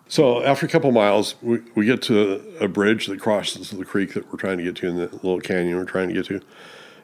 [0.09, 4.15] So after a couple miles, we, we get to a bridge that crosses the creek
[4.15, 6.41] that we're trying to get to in the little canyon we're trying to get to.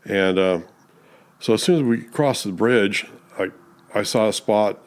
[0.05, 0.61] And uh,
[1.39, 3.07] so as soon as we crossed the bridge,
[3.39, 3.51] I,
[3.95, 4.79] I saw a spot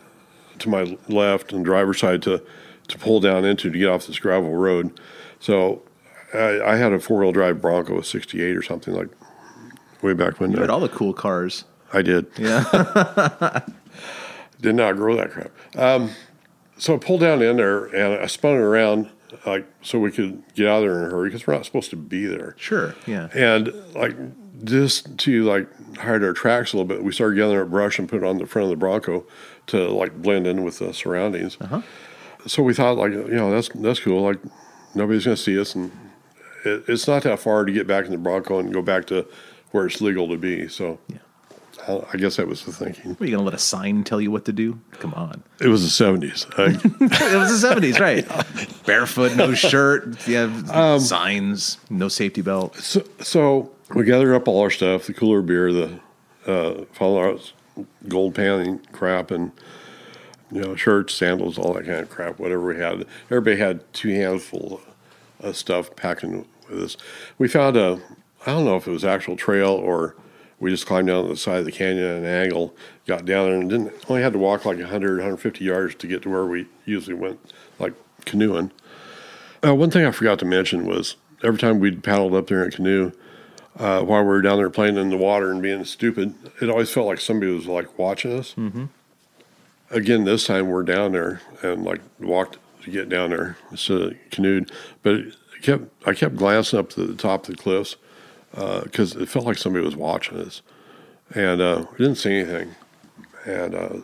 [0.60, 2.44] to my left and driver's side to,
[2.88, 5.00] to pull down into to get off this gravel road.
[5.40, 5.82] So
[6.34, 9.10] I, I had a four wheel drive Bronco, a '68 or something like
[10.02, 10.52] way back when.
[10.52, 11.66] You had all the cool cars.
[11.92, 12.28] I did.
[12.38, 13.62] Yeah.
[14.64, 15.52] did not grow that crap.
[15.78, 16.10] Um,
[16.78, 19.10] so I pulled down in there and I spun it around
[19.46, 21.90] like so we could get out of there in a hurry because we're not supposed
[21.92, 22.56] to be there.
[22.58, 22.96] Sure.
[23.06, 23.30] Yeah.
[23.34, 24.16] And like
[24.64, 28.10] just to like hide our tracks a little bit, we started gathering up brush and
[28.10, 29.26] put it on the front of the Bronco
[29.68, 31.58] to like blend in with the surroundings.
[31.60, 31.82] Uh-huh.
[32.48, 34.22] So we thought like you know that's that's cool.
[34.22, 34.40] Like
[34.96, 35.92] nobody's going to see us, and
[36.66, 39.28] it, it's not that far to get back in the Bronco and go back to
[39.72, 40.68] where it's legal to be.
[40.68, 41.20] So I,
[41.88, 43.18] I guess that was the thinking.
[43.20, 44.80] Were you gonna let a sign tell you what to do?
[45.00, 45.44] Come on.
[45.60, 46.46] It was the seventies.
[46.58, 46.84] I, it
[47.38, 48.26] was the seventies, right?
[48.86, 50.28] Barefoot, no shirt.
[50.28, 50.44] Yeah.
[50.72, 52.76] Um, signs, no safety belt.
[52.78, 56.00] So, so we gathered up all our stuff: the cooler beer, the
[56.46, 57.54] uh, Fallout
[58.08, 59.52] gold panning crap, and
[60.52, 62.40] you know shirts, sandals, all that kind of crap.
[62.40, 64.82] Whatever we had, everybody had two handfuls
[65.40, 66.98] of stuff packing with us.
[67.38, 68.02] We found a,
[68.46, 70.16] I don't know if it was actual trail or
[70.64, 72.74] we just climbed down the side of the canyon at an angle,
[73.06, 76.22] got down there, and didn't only had to walk like 100, 150 yards to get
[76.22, 77.38] to where we usually went,
[77.80, 78.72] like canoeing.
[79.62, 82.70] Uh, one thing I forgot to mention was every time we'd paddled up there in
[82.70, 83.12] a canoe,
[83.78, 86.90] uh, while we were down there playing in the water and being stupid, it always
[86.90, 88.54] felt like somebody was like watching us.
[88.54, 88.86] Mm-hmm.
[89.90, 94.14] Again, this time we're down there and like walked to get down there instead of
[94.32, 94.72] canoed,
[95.02, 97.98] but it kept I kept glancing up to the top of the cliffs
[98.54, 100.62] because it felt like somebody was watching us,
[101.34, 102.76] and uh, we didn't see anything.
[103.46, 103.98] And uh,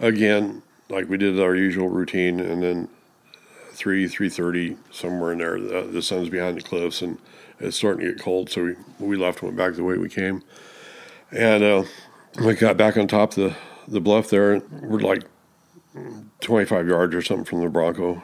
[0.00, 2.88] again, like we did our usual routine, and then
[3.72, 7.18] three three thirty somewhere in there, the, the sun's behind the cliffs, and
[7.60, 8.50] it's starting to get cold.
[8.50, 10.42] So we we left, and went back the way we came,
[11.30, 11.84] and uh,
[12.44, 13.56] we got back on top of the
[13.88, 14.60] the bluff there.
[14.80, 15.24] We're like
[16.40, 18.22] twenty five yards or something from the Bronco,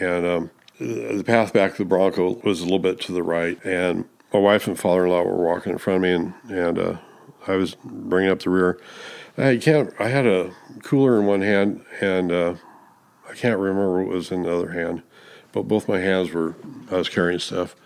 [0.00, 3.58] and um, the path back to the Bronco was a little bit to the right,
[3.64, 6.96] and my wife and father-in-law were walking in front of me, and and uh,
[7.46, 8.78] I was bringing up the rear.
[9.38, 9.92] I can't.
[9.98, 12.54] I had a cooler in one hand, and uh,
[13.28, 15.02] I can't remember what was in the other hand,
[15.52, 16.54] but both my hands were.
[16.90, 17.76] I was carrying stuff.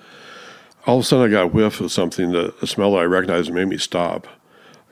[0.87, 3.05] All of a sudden, I got a whiff of something that a smell that I
[3.05, 4.27] recognized made me stop.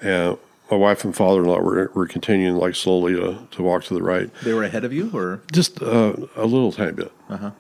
[0.03, 0.37] And
[0.71, 4.31] my wife and father-in-law were, were continuing like slowly to, to walk to the right,
[4.45, 7.11] They were ahead of you, or just uh, a little tiny bit.
[7.31, 7.51] uh-huh.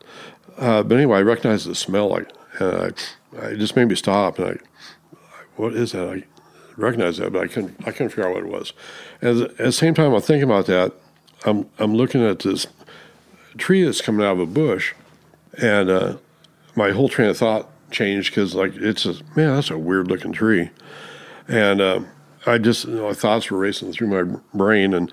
[0.58, 2.90] Uh, but anyway, I recognized the smell, like, and I,
[3.36, 4.38] I it just made me stop.
[4.38, 5.16] And I,
[5.56, 6.08] what is that?
[6.08, 6.24] I
[6.76, 8.72] recognized that, but I couldn't, I couldn't figure out what it was.
[9.20, 10.92] And at the same time, I'm thinking about that.
[11.44, 12.66] I'm, I'm looking at this
[13.56, 14.94] tree that's coming out of a bush,
[15.60, 16.16] and uh,
[16.74, 20.32] my whole train of thought changed because, like, it's a man, that's a weird looking
[20.32, 20.70] tree,
[21.46, 22.00] and uh,
[22.46, 25.12] I just, you know, my thoughts were racing through my brain, and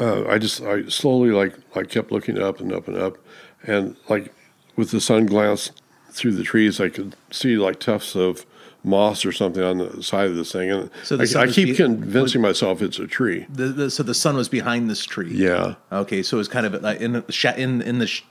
[0.00, 3.16] uh, I just, I slowly, like, like kept looking up and up and up,
[3.62, 4.32] and like
[4.76, 5.70] with the sun glance
[6.10, 8.46] through the trees, I could see like tufts of
[8.84, 11.74] moss or something on the side of this thing, and So I, I keep be-
[11.74, 13.44] convincing myself it's a tree.
[13.52, 15.32] The, the, so the sun was behind this tree.
[15.32, 15.74] Yeah.
[15.90, 18.22] Okay, so it was kind of like in the in in the sh-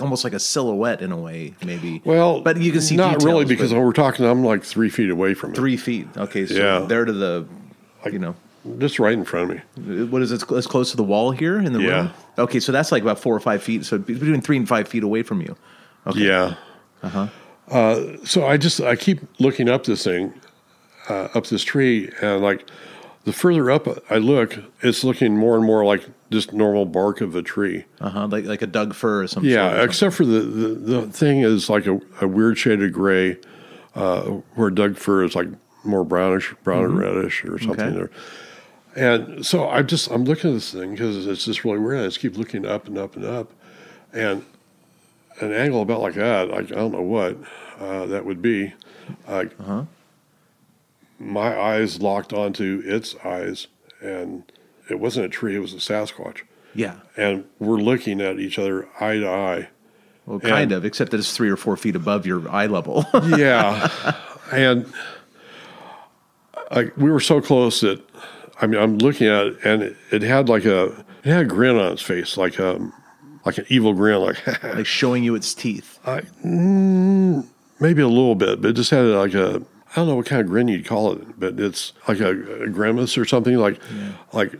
[0.00, 2.02] almost like a silhouette in a way, maybe.
[2.04, 5.08] Well, but you can see not really because when we're talking, I'm like three feet
[5.10, 5.56] away from it.
[5.56, 6.06] three feet.
[6.18, 6.78] Okay, so Yeah.
[6.86, 7.46] there to the,
[8.12, 8.36] you know,
[8.76, 10.04] just right in front of me.
[10.04, 10.50] What is it?
[10.52, 11.96] As close to the wall here in the Yeah.
[12.02, 12.10] room?
[12.36, 13.86] Okay, so that's like about four or five feet.
[13.86, 15.56] So between three and five feet away from you.
[16.06, 16.20] Okay.
[16.26, 16.56] Yeah.
[17.02, 17.28] Uh-huh.
[17.68, 20.32] Uh, so I just I keep looking up this thing,
[21.08, 22.68] uh, up this tree, and like
[23.24, 27.34] the further up I look, it's looking more and more like just normal bark of
[27.36, 27.84] a tree.
[28.00, 28.26] Uh huh.
[28.28, 29.50] Like like a Doug fir or something.
[29.50, 33.36] Yeah, except for the, the the thing is like a, a weird shade of gray,
[33.94, 34.22] uh,
[34.54, 35.48] where Doug fir is like
[35.84, 37.00] more brownish, brown and Mhm.
[37.00, 37.96] reddish or something Okay.
[37.96, 38.10] there.
[38.96, 42.00] And so I just I'm looking at this thing because it's just really weird.
[42.00, 43.52] I just keep looking up and up and up,
[44.12, 44.44] and
[45.40, 47.36] an angle about like that, like I don't know what
[47.80, 48.74] uh, that would be.
[49.26, 49.84] Like Uh-huh.
[51.18, 53.66] my eyes locked onto its eyes,
[54.00, 54.44] and
[54.90, 56.42] it wasn't a tree; it was a Sasquatch.
[56.74, 56.96] Yeah.
[57.16, 59.68] and we're looking at each other eye to eye.
[60.26, 63.06] Well, kind of, except that it's three or four feet above your eye level.
[63.36, 63.88] yeah,
[64.52, 64.86] and
[66.70, 68.02] like we were so close that
[68.60, 71.44] I mean I'm looking at it and it, it had like a it had a
[71.48, 72.92] grin on its face like um
[73.48, 75.98] like an evil grin like like showing you its teeth.
[76.06, 77.46] I, mm,
[77.80, 80.40] maybe a little bit, but it just had like a I don't know what kind
[80.42, 83.80] of grin you'd call it, but it's like a, a grimace or something like
[84.32, 84.52] like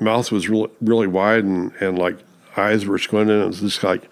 [0.00, 2.16] mouth was really really wide and and like
[2.56, 4.08] eyes were squinting and it's just like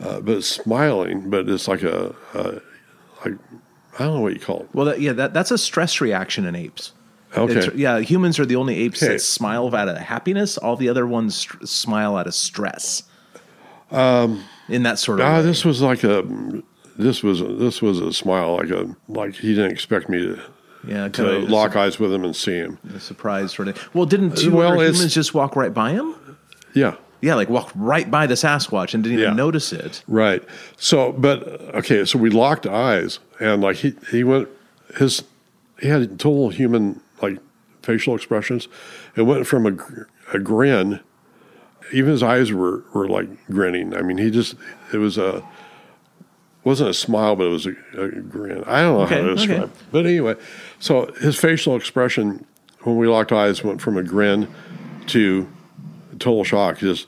[0.00, 2.60] uh, but it's smiling, but it's like a, a
[3.24, 3.38] like
[3.98, 4.68] I don't know what you call it.
[4.74, 6.92] Well, that, yeah, that, that's a stress reaction in apes.
[7.36, 7.58] Okay.
[7.58, 9.12] It's- yeah, humans are the only apes Okay.
[9.12, 10.58] that smile out of happiness.
[10.58, 13.04] All the other ones st- smile out of stress.
[13.94, 15.42] Um, in that sort of way.
[15.42, 16.24] this was like a
[16.96, 20.40] this was this was a smile like a like he didn't expect me to
[20.86, 22.78] Yeah, to kinda lock eyes with him and see him.
[22.94, 23.94] A surprise sort of.
[23.94, 26.14] Well, didn't two Well, other humans just walk right by him?
[26.74, 26.94] Yeah.
[27.20, 29.26] Yeah, like walked right by the Sasquatch and didn't Yeah.
[29.26, 30.02] even notice it.
[30.06, 30.42] Right.
[30.76, 31.42] So, but
[31.74, 34.48] okay, so we locked eyes, and like he he went
[34.96, 35.24] his
[35.80, 37.38] he had total human like
[37.82, 38.68] facial expressions.
[39.16, 41.00] It went from a a grin,
[41.92, 43.94] even his eyes were were like grinning.
[43.96, 44.54] I mean, he just
[44.92, 45.42] it was a
[46.64, 48.64] wasn't a smile, but it was a, a grin.
[48.66, 49.34] I don't know Okay, how to okay.
[49.46, 49.62] describe.
[49.64, 49.70] it.
[49.92, 50.36] But anyway,
[50.78, 52.46] so his facial expression
[52.82, 54.48] when we locked eyes went from a grin
[55.08, 55.46] to
[56.18, 56.78] total shock.
[56.78, 57.06] Just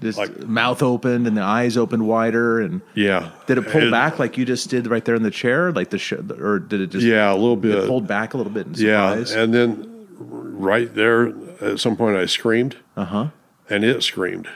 [0.00, 3.30] Just mouth opened and the eyes opened wider, and yeah.
[3.46, 5.90] did it pull And- back like you just did right there in the chair, like
[5.90, 7.74] the sh- or did it just Yeah, a little bit.
[7.74, 12.16] It pulled back a little bit in Yeah, and then right there at some point
[12.16, 12.76] I screamed.
[12.96, 13.26] Uh huh.
[13.70, 14.48] And it screamed.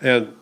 [0.00, 0.34] And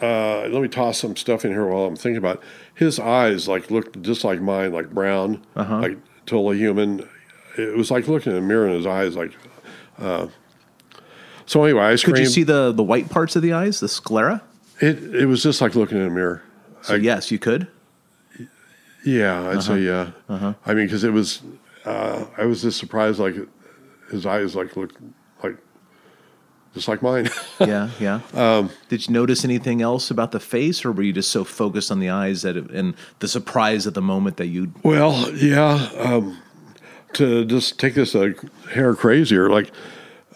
[0.00, 2.42] uh, let me toss some stuff in here while I'm thinking about it.
[2.74, 5.80] His eyes like looked just like mine, like brown, Uh-huh.
[5.80, 7.08] like totally human.
[7.56, 9.32] It was like looking in a mirror in his eyes, like.
[9.98, 10.26] Uh,
[11.46, 12.16] so anyway, I screamed.
[12.16, 14.42] Could you see the the white parts of the eyes, the sclera?
[14.80, 15.14] it?
[15.14, 16.42] It was just like looking in a mirror.
[16.82, 17.68] So yes, you could.
[19.04, 20.10] Yeah, I'd say yeah.
[20.28, 20.54] Uh-huh.
[20.64, 21.42] I mean, because it was,
[21.84, 23.18] uh, I was just surprised.
[23.20, 23.36] Like
[24.10, 24.96] his eyes, like looked
[26.74, 27.30] just like mine.
[27.60, 28.20] yeah, yeah.
[28.34, 31.90] Um, Did you notice anything else about the face, or were you just so focused
[31.90, 34.72] on the eyes that it, and the surprise at the moment that you?
[34.82, 35.88] Well, yeah.
[35.98, 36.40] Um,
[37.14, 38.34] to just take this a
[38.72, 39.70] hair crazier, like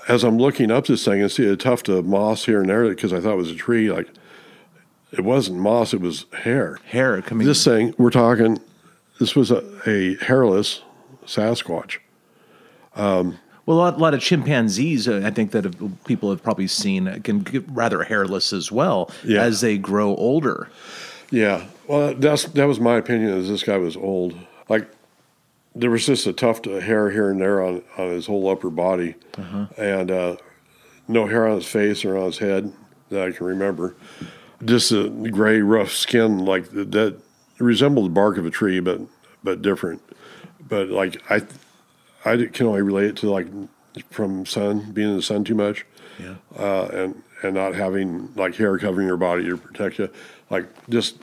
[0.08, 2.88] as I'm looking up this thing and see a tuft of moss here and there
[2.88, 4.08] because I thought it was a tree, like
[5.12, 6.78] it wasn't moss, it was hair.
[6.86, 7.46] Hair coming.
[7.46, 8.60] This thing, we're talking,
[9.18, 10.82] this was a, a hairless
[11.26, 11.98] Sasquatch.
[12.96, 15.76] Um, Well, a lot, a lot of chimpanzees, uh, I think that have,
[16.06, 19.42] people have probably seen, uh, can get rather hairless as well Yeah.
[19.42, 20.70] as they grow older.
[21.30, 21.66] Yeah.
[21.86, 23.28] Well, that's that was my opinion.
[23.36, 24.34] Is this guy was old.
[24.70, 24.88] Like
[25.76, 28.70] there was just a tuft of hair here and there on on his whole upper
[28.70, 29.66] body, Uh-huh.
[29.76, 30.36] and uh,
[31.06, 32.72] no hair on his face or on his head
[33.10, 33.94] that I can remember.
[34.64, 37.16] Just a gray, rough skin, like that, that
[37.58, 39.02] resembled the bark of a tree, but
[39.44, 40.00] but different.
[40.66, 41.42] But like I,
[42.24, 43.46] I can only relate it to like
[44.10, 45.84] from sun being in the sun too much
[46.18, 46.34] Yeah.
[46.58, 50.10] uh, and and not having like hair covering your body to protect you,
[50.50, 51.16] like just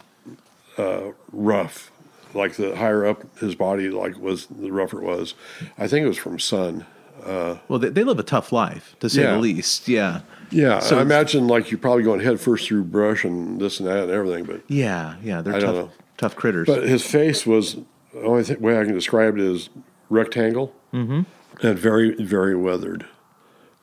[0.77, 1.91] uh, rough.
[2.33, 5.35] Like the higher up his body, like was the rougher it was.
[5.77, 6.85] I think it was from sun.
[7.25, 9.31] Uh, Well, they, they live a tough life, to say Yeah.
[9.35, 9.87] the least.
[9.87, 10.21] Yeah.
[10.51, 13.87] yeah, So I imagine like you're probably going head first through brush and this and
[13.87, 14.43] that and everything.
[14.43, 16.67] But Yeah, yeah, they're I tough, tough critters.
[16.67, 17.75] but his face was
[18.13, 19.69] the only th- way I can describe it is
[20.09, 21.21] rectangle mm-hmm.
[21.67, 23.05] and very very weathered.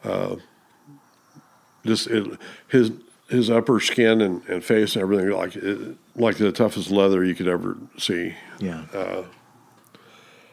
[0.04, 0.36] Uh,
[1.86, 2.92] just it, his
[3.28, 7.34] his upper skin and, and face and everything like it, like the toughest leather you
[7.34, 8.34] could ever see.
[8.58, 8.84] Yeah.
[8.92, 9.24] Uh,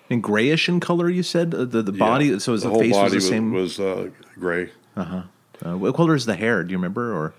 [0.09, 2.27] and grayish in color, you said uh, the the body.
[2.27, 2.37] yeah.
[2.39, 3.51] So his the the whole face was the same.
[3.53, 4.71] was, uh, gray.
[4.95, 5.23] uh-huh.
[5.65, 6.63] Uh What color is the hair?
[6.63, 7.13] Do you remember?
[7.13, 7.33] Or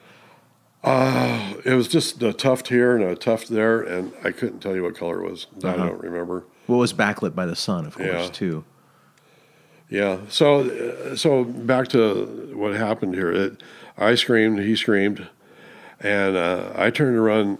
[0.84, 4.74] Uh, it was just a tuft here and a tuft there, and I couldn't tell
[4.74, 5.46] you what color it was.
[5.64, 5.86] I Uh-huh.
[5.88, 6.44] don't remember.
[6.66, 8.28] what was backlit by the sun, of course, Yeah.
[8.32, 8.64] too.
[9.90, 10.20] Yeah.
[10.28, 13.32] So, so back to what happened here.
[13.32, 13.62] It,
[13.98, 15.28] I screamed, he screamed,
[15.98, 17.58] and uh, I turned to run,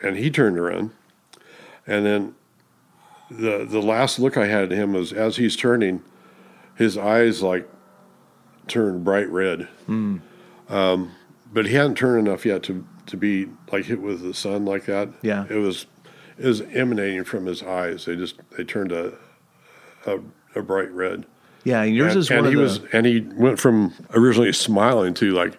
[0.00, 0.92] and he turned to run,
[1.86, 2.34] and then
[3.30, 6.02] the the last look I had at him was as he's turning,
[6.76, 7.68] his eyes like
[8.68, 9.68] turned bright red.
[9.86, 10.20] Mm.
[10.68, 11.12] Um,
[11.52, 14.86] but he hadn't turned enough yet to to be like hit with the sun like
[14.86, 15.08] that.
[15.22, 15.46] Yeah.
[15.50, 15.86] It was
[16.38, 18.04] it was emanating from his eyes.
[18.04, 19.14] They just they turned a
[20.06, 20.20] a,
[20.54, 21.26] a bright red.
[21.64, 22.62] Yeah, and yours and, is one and of he the.
[22.62, 25.54] was and he went from originally smiling to like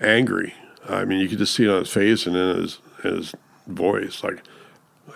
[0.00, 0.54] angry.
[0.88, 3.34] I mean, you could just see it on his face and in his his
[3.66, 4.42] voice, like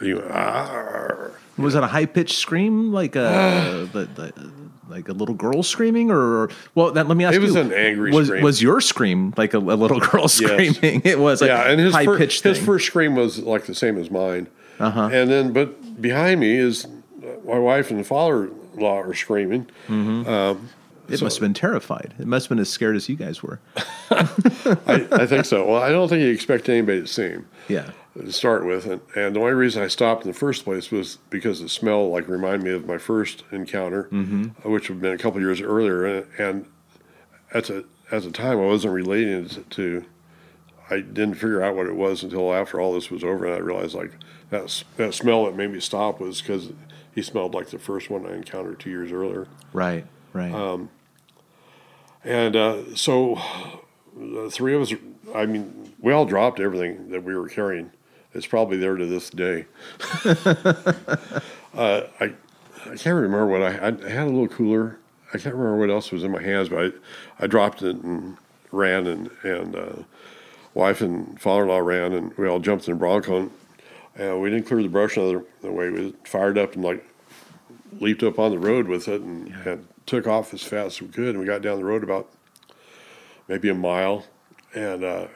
[0.01, 4.53] he went, "Arr." Was that a high pitched scream, like a the, the,
[4.89, 6.93] like a little girl screaming, or well?
[6.93, 7.41] That, let me ask you.
[7.41, 7.55] It you.
[7.55, 8.43] was an angry was, scream.
[8.43, 11.03] Was your scream like a, a little girl screaming?
[11.05, 12.43] It was like yeah, and his high fir- pitched.
[12.43, 14.49] his first scream was like the same as mine.
[14.79, 15.11] Uh-huh.
[15.13, 16.87] And then, but behind me is
[17.47, 18.05] my wife and
[18.73, 19.67] father-in-law are screaming.
[19.89, 20.27] Mhm.
[20.27, 20.69] Um,
[21.09, 22.15] It so- must have been terrified.
[22.19, 23.61] It must have been as scared as you guys were.
[24.11, 25.67] I, I think so.
[25.67, 27.47] Well, I don't think you expect anybody to see him.
[27.69, 27.91] Yeah.
[28.17, 31.19] To start with, and, and the only reason I stopped in the first place was
[31.31, 34.53] because the smell like reminded me of my first encounter, Mhm.
[34.65, 36.67] uh, which had been a couple years earlier, and, and
[37.55, 40.05] at the at the time I wasn't relating it to.
[40.91, 43.59] I didn't figure out what it was until after all this was over, and I
[43.59, 44.13] realized like
[44.51, 46.69] that that smell that made me stop was because
[47.15, 49.47] he smelled like the first one I encountered two years earlier.
[49.73, 50.07] Right.
[50.33, 50.53] Right.
[50.53, 50.91] Um,
[52.25, 53.41] and uh, so
[54.17, 54.93] the three of us,
[55.35, 57.91] I mean, we all dropped everything that we were carrying
[58.35, 59.67] It's probably there to this day.
[61.75, 62.35] uh, I
[62.85, 64.27] I can't remember what I, I had.
[64.27, 64.99] A little cooler.
[65.33, 66.95] I can't remember what else was in my hands, but
[67.39, 68.37] I, I dropped it and
[68.71, 70.03] ran, and and uh,
[70.75, 73.51] wife and father-in-law ran, and we all jumped in a Bronco, and,
[74.17, 75.91] and we didn't clear the brush another the way.
[75.91, 77.05] We fired up and like
[78.01, 81.09] leaped up on the road with it, and, and took off as fast as we
[81.09, 82.31] could, and we got down the road about
[83.49, 84.25] maybe a mile,
[84.75, 85.27] and uh,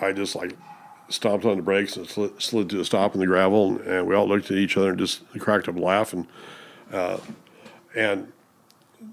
[0.00, 0.56] I just like
[1.08, 4.06] stomped on the brakes and slid, slid to a stop in the gravel, and, and
[4.06, 6.26] we all looked at each other and just cracked up laughing.
[6.90, 7.18] and uh,
[7.94, 8.32] and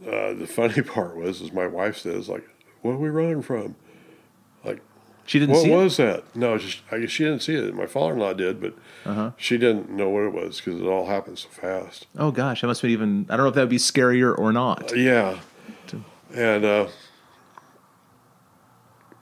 [0.06, 2.48] uh, the funny part was, is my wife says like,
[2.82, 3.76] "What are we running from?"
[5.28, 5.76] She didn't what see it?
[5.76, 6.36] was that?
[6.36, 7.76] No, just, I guess she didn't see it.
[7.76, 8.74] My father-in-law did, but
[9.06, 9.32] Uh-huh.
[9.38, 12.08] she didn't know what it was because it all happened so fast.
[12.18, 13.26] Oh gosh, that must be even.
[13.30, 14.96] I don't know if that would be scarier or not.
[14.98, 15.38] Yeah,
[16.34, 16.88] and uh,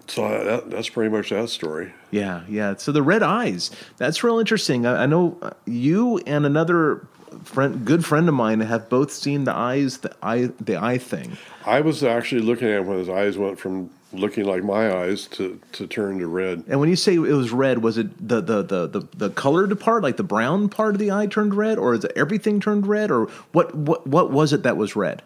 [0.07, 1.91] so that, that's pretty much that story.
[2.11, 2.75] Yeah, yeah.
[2.77, 4.85] So the red eyes, that's real interesting.
[4.85, 7.07] I, I know uh, you and another
[7.43, 11.37] friend, good friend of mine, have both seen the eyes, the eye, the eye thing.
[11.65, 15.25] I was actually looking at him when his eyes went from looking like my eyes
[15.27, 16.63] to, to turn to red.
[16.67, 19.77] And when you say it was red, was it the the, the the the colored
[19.79, 22.87] part, like the brown part of the eye turned red, or is it everything turned
[22.87, 25.21] red, or what what what was it that was red?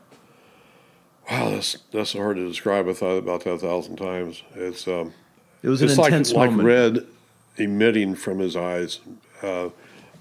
[1.29, 2.87] Wow, that's that's hard to describe.
[2.87, 4.41] I thought about that a thousand times.
[4.55, 5.13] It's um,
[5.61, 6.67] It was an it's intense like, moment.
[6.67, 7.07] like red
[7.57, 8.99] emitting from his eyes,
[9.43, 9.69] uh,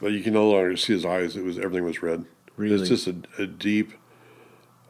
[0.01, 1.36] but you can no longer see his eyes.
[1.36, 2.24] It was everything was red.
[2.57, 2.80] Really?
[2.80, 3.92] It's just a, a deep,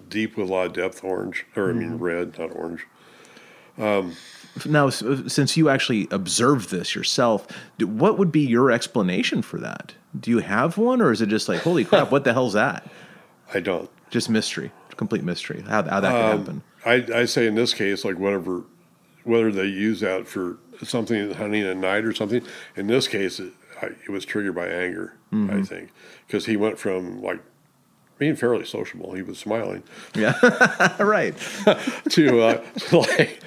[0.08, 2.02] deep with a lot of depth orange, or I mean Mm-hmm.
[2.04, 2.86] red, not orange.
[3.78, 4.16] Um,
[4.66, 7.46] Now, since you actually observed this yourself,
[7.78, 9.94] what would be your explanation for that?
[10.18, 12.88] Do you have one, or is it just like, holy crap, what the hell's that?
[13.54, 13.88] I don't.
[14.10, 15.62] Just mystery, complete mystery.
[15.68, 16.62] How, how that could Um, happen?
[17.12, 18.64] I, I say in this case, like whatever,
[19.24, 22.42] whether they use that for something hunting at night or something.
[22.76, 23.52] In this case, it,
[23.82, 25.14] I, it was triggered by anger.
[25.32, 25.66] I Mhm.
[25.68, 25.90] think
[26.26, 27.40] because he went from like
[28.18, 29.82] being fairly sociable, he was smiling,
[30.14, 30.34] Yeah,
[30.98, 31.34] right.
[32.10, 33.40] to, uh, to like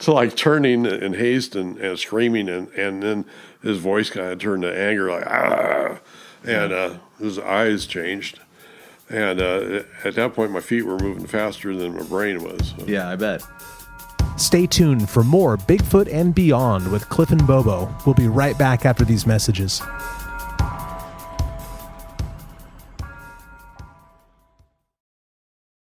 [0.00, 3.24] to like turning in haste and, and screaming, and and then
[3.62, 5.98] his voice kind of turned to anger, like ah,
[6.44, 8.40] and uh, his eyes changed.
[9.08, 12.74] And uh, at that point, my feet were moving faster than my brain was.
[12.86, 13.40] Yeah, I bet.
[14.36, 17.92] Stay tuned for more Bigfoot and Beyond with Cliff and Bobo.
[18.04, 19.82] We'll be right back after these messages.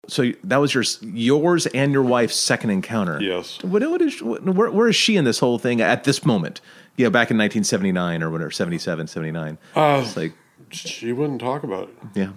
[0.07, 3.19] So that was your yours and your wife's second encounter.
[3.21, 3.61] Yes.
[3.63, 6.61] What, what is what, where, where is she in this whole thing at this moment?
[6.95, 9.57] Yeah, back in 1979 or whatever, 77, 79.
[9.75, 10.33] Uh, it's like
[10.69, 11.95] she wouldn't talk about it.
[12.13, 12.29] yeah.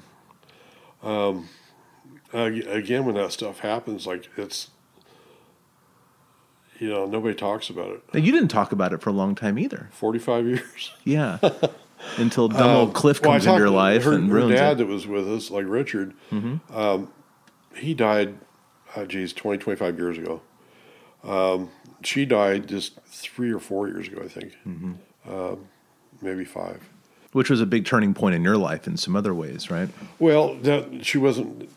[1.03, 1.49] Um,
[2.33, 4.71] ag- again, when that stuff happens, like it's,
[6.79, 8.03] you know, nobody talks about it.
[8.15, 9.89] Now, you didn't talk about it for a long time either.
[9.93, 10.93] Forty-five years.
[11.05, 11.39] Yeah.
[12.17, 14.73] Until dumb old Um, Cliff well, comes into your life her, and her ruins dad
[14.73, 14.79] it.
[14.79, 16.15] that was with us, like Richard.
[16.31, 16.61] Mhm.
[16.73, 17.09] Um,
[17.75, 18.35] he died,
[18.95, 20.41] uh, geez, 20, 25 years ago.
[21.25, 21.71] Um,
[22.05, 24.53] she died just three or four years ago, I think.
[24.67, 24.93] Mm-hmm.
[25.33, 25.67] Um,
[26.23, 26.89] maybe five.
[27.33, 29.89] Which was a big turning point in your life in some other ways, right?
[30.21, 31.69] Well, that she wasn't.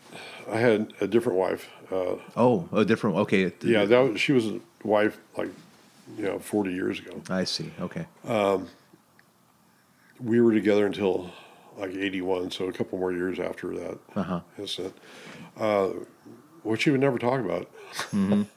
[0.50, 1.68] I had a different wife.
[1.90, 3.16] Uh, Oh, a different.
[3.16, 3.52] Okay.
[3.62, 4.46] yeah, that was, she was
[4.84, 5.48] wife like
[6.16, 7.20] you know forty years ago.
[7.30, 7.70] I see.
[7.80, 8.06] Okay.
[8.24, 8.68] Um,
[10.20, 11.30] we were together until
[11.78, 14.40] like eighty one, so a couple more years after that Uh-huh.
[14.58, 14.94] incident,
[15.56, 15.88] uh,
[16.62, 17.70] which she would never talk about.
[18.12, 18.46] Mhm.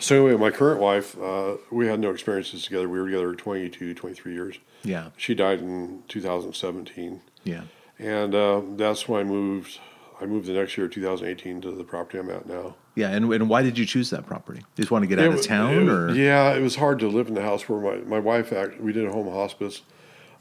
[0.00, 2.88] So anyway, my current wife, uh, we had no experiences together.
[2.88, 4.58] We were together 22, 23 years.
[4.84, 5.10] Yeah.
[5.18, 7.20] She died in 2017.
[7.44, 7.62] Yeah.
[7.98, 9.80] And uh, that's when I moved.
[10.22, 12.76] I moved the next year, 2018, to the property I'm at now.
[12.94, 14.60] Yeah, and, and why did you choose that property?
[14.60, 17.08] You just want to get It out of town, or yeah, it was hard to
[17.08, 18.80] live in the house where my my wife act.
[18.80, 19.82] We did a home hospice,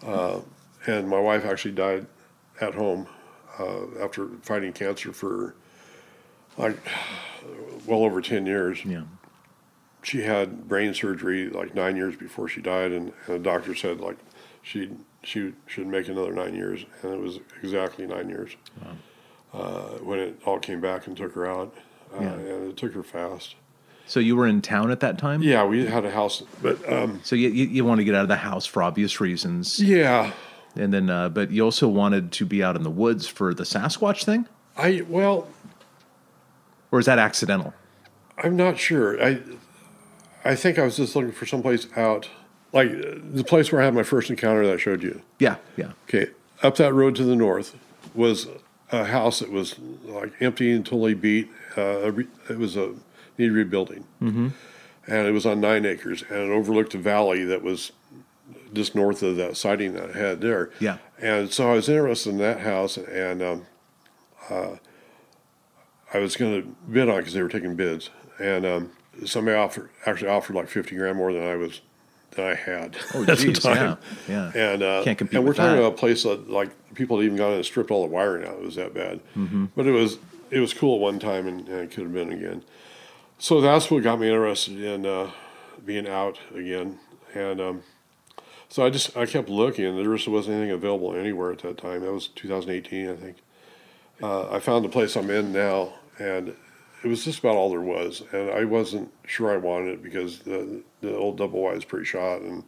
[0.05, 0.41] uh,
[0.85, 2.05] and my wife actually died
[2.59, 3.07] at home
[3.57, 5.55] uh, after fighting cancer for
[6.57, 6.77] like
[7.87, 8.85] well over ten years.
[8.85, 9.03] Yeah.
[10.03, 13.99] She had brain surgery like nine years before she died, and, and the doctor said
[13.99, 14.17] like
[14.61, 14.91] she
[15.23, 18.55] she should make another nine years, and it was exactly nine years
[19.53, 21.73] uh, when it all came back and took her out,
[22.13, 22.33] uh, Yeah.
[22.33, 23.55] and it took her fast.
[24.07, 25.41] so you were in town at that time?
[25.41, 28.23] Yeah, we had a house, but um, So you, you you want to get out
[28.23, 29.79] of the house for obvious reasons.
[29.79, 30.31] Yeah.
[30.75, 33.63] And then, uh, but you also wanted to be out in the woods for the
[33.63, 34.47] Sasquatch thing,
[34.77, 35.47] I well,
[36.91, 37.73] or is that accidental?
[38.37, 39.21] I'm not sure.
[39.23, 39.39] I
[40.43, 42.29] I think I was just looking for someplace out,
[42.73, 45.21] like the place where I had my first encounter that I showed you.
[45.39, 45.91] Yeah, yeah.
[46.07, 46.31] Okay,
[46.63, 47.75] up that road to the north
[48.15, 48.47] was
[48.91, 51.49] a house that was like empty and totally beat.
[51.77, 52.11] Uh,
[52.49, 52.93] it was a
[53.37, 54.49] needed rebuilding, Mm-hmm.
[55.07, 57.91] and it was on nine acres, and it overlooked a valley that was
[58.73, 60.71] just north of that siding that I had there.
[60.79, 60.97] Yeah.
[61.19, 63.65] And so I was interested in that house, and um,
[64.49, 64.75] uh,
[66.13, 68.91] I was going to bid on it because they were taking bids, and um,
[69.25, 71.81] somebody offered actually offered like fifty grand more than I was
[72.31, 73.97] than I had Oh, at the time.
[74.27, 74.73] yeah, yeah.
[74.73, 75.79] And uh, Can't compete And we're talking that.
[75.79, 78.45] about a place that like people had even gone in and stripped all the wiring
[78.47, 78.55] out.
[78.55, 79.69] It was that bad, Mhm.
[79.75, 80.17] but it was
[80.49, 82.63] it was cool at one time, and, and it could have been again.
[83.39, 85.31] So that's what got me interested in uh,
[85.85, 86.99] being out again,
[87.33, 87.83] and um,
[88.69, 91.77] so I just I kept looking, and there just wasn't anything available anywhere at that
[91.77, 92.01] time.
[92.01, 93.37] That was 2018, I think.
[94.21, 96.53] Uh, I found the place I'm in now, and
[97.03, 100.39] it was just about all there was, and I wasn't sure I wanted it because
[100.39, 102.63] the the old double wide is pretty shot, and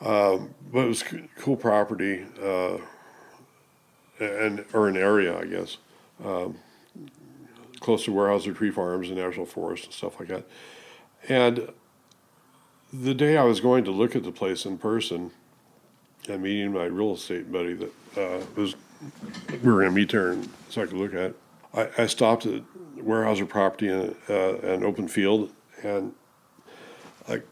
[0.00, 1.04] um, but it was
[1.36, 2.78] cool property, uh,
[4.18, 5.76] and or an area, I guess,
[6.24, 6.56] um,
[7.80, 10.46] close to Weyerhaeuser Tree Farms and National Forest and stuff like that,
[11.28, 11.70] and
[12.92, 15.30] the day I was going to look at the place in person
[16.28, 18.74] and meeting my real estate buddy that uh, was
[19.50, 21.20] we were going to meet there and so I could look at.
[21.20, 21.36] it,
[21.74, 22.62] I, I stopped at
[22.96, 25.50] Weyerhaeuser property in uh, an open field
[25.82, 26.14] and
[27.28, 27.42] I,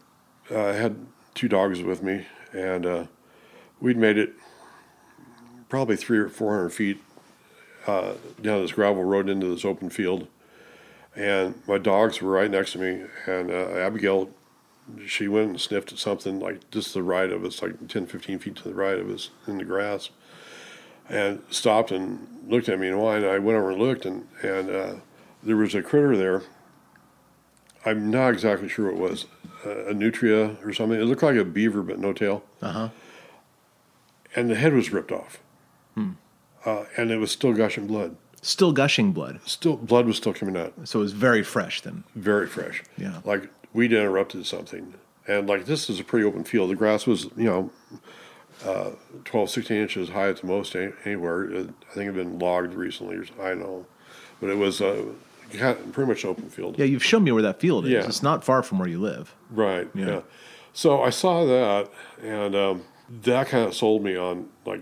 [0.53, 0.95] I had
[1.33, 3.03] two dogs with me and uh,
[3.79, 4.33] we'd made it
[5.69, 7.01] probably three or four hundred feet
[7.87, 10.27] uh, down this gravel road into this open field.
[11.15, 14.29] And my dogs were right next to me and uh, Abigail
[15.05, 18.07] she went and sniffed at something like just to the right of us, like 10,
[18.07, 20.09] 15 feet to the right of us in the grass,
[21.09, 23.23] and stopped and looked at me and whined.
[23.23, 24.93] And I went over and looked, and, and uh,
[25.43, 26.43] there was a critter there.
[27.85, 29.25] I'm not exactly sure what it was,
[29.65, 30.99] a, a nutria or something.
[30.99, 32.43] It looked like a beaver, but no tail.
[32.61, 32.89] Uh huh.
[34.35, 35.39] And the head was ripped off,
[35.95, 36.11] Hmm.
[36.65, 38.15] uh, and it was still gushing blood.
[38.41, 39.39] Still gushing blood.
[39.45, 40.73] Still, blood was still coming out.
[40.85, 42.03] So it was very fresh then.
[42.15, 42.83] Very fresh.
[42.97, 43.19] Yeah.
[43.25, 44.93] Like we'd interrupted something.
[45.27, 46.69] And like this is a pretty open field.
[46.69, 47.71] The grass was, you know,
[48.65, 48.91] uh,
[49.25, 51.43] 12, 16 inches high at the most anywhere.
[51.45, 53.85] It, I think it had been logged recently, or I don't know.
[54.41, 55.05] But it was uh,
[55.51, 56.77] pretty much open field.
[56.79, 57.91] Yeah, you've shown me where that field is.
[57.91, 58.05] Yeah.
[58.05, 59.35] It's not far from where you live.
[59.49, 59.87] Right.
[59.93, 60.05] Yeah.
[60.07, 60.21] Yeah.
[60.73, 61.89] So I saw that,
[62.23, 62.83] and um,
[63.23, 64.81] that kind of sold me on like,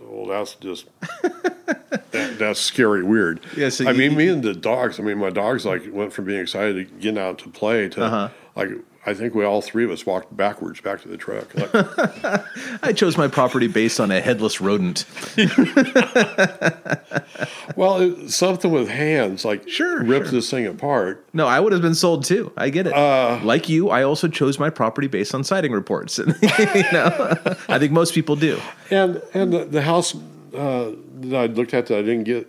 [0.00, 0.86] well, that's just
[1.22, 3.40] that, that's scary weird.
[3.56, 4.98] Yeah, so I you- mean, me and the dogs.
[4.98, 8.02] I mean, my dogs like went from being excited to getting out to play to
[8.04, 8.28] Uh-huh.
[8.54, 8.68] like.
[9.08, 11.54] I think we all three of us walked backwards back to the truck.
[11.54, 11.70] Like,
[12.82, 15.04] I chose my property based on a headless rodent.
[17.76, 20.32] well, it, something with hands like Sure, ripped sure.
[20.32, 21.24] this thing apart.
[21.32, 22.52] No, I would have been sold too.
[22.56, 22.94] I get it.
[22.94, 26.18] Uh, like you, I also chose my property based on sighting reports.
[26.18, 26.24] you
[26.92, 27.36] know,
[27.68, 28.60] I think most people do.
[28.90, 30.16] And and the, the house
[30.52, 30.90] uh,
[31.20, 32.48] that I looked at that I didn't get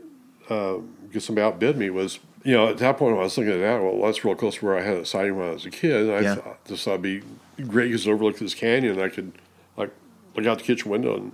[0.49, 0.77] uh,
[1.07, 2.17] because somebody outbid me was
[2.47, 4.55] you know at that point when I was thinking at that well that's real close
[4.55, 6.35] to where I had a sighting when I was a kid and I Yeah.
[6.35, 7.21] thought this would be
[7.67, 9.33] great because it overlooked this canyon and I could
[9.75, 9.91] like
[10.35, 11.31] look out the kitchen window and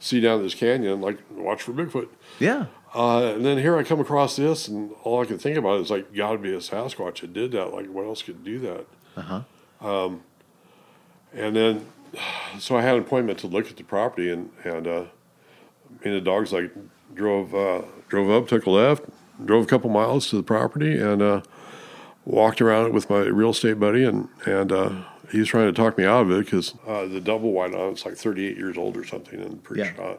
[0.00, 2.08] see down this canyon and like watch for Bigfoot.
[2.40, 2.66] Yeah.
[2.94, 5.90] Uh, and then here I come across this and all I could think about is
[5.90, 7.72] like got to be a Sasquatch that did that.
[7.72, 8.86] Like what else could do that?
[9.16, 9.42] Uh huh.
[9.88, 10.22] Um,
[11.34, 11.86] and then,
[12.58, 15.00] so I had an appointment to look at the property, and and uh,
[16.00, 16.72] me and the dogs like
[17.14, 19.04] drove uh, drove up, took a left,
[19.44, 21.40] drove a couple miles to the property, and uh,
[22.24, 24.90] walked around it with my real estate buddy, and and uh,
[25.30, 27.92] he was trying to talk me out of it because uh, the double wide on
[27.92, 29.94] it's like 38 years old or something, and pretty Yeah.
[29.94, 30.18] shot.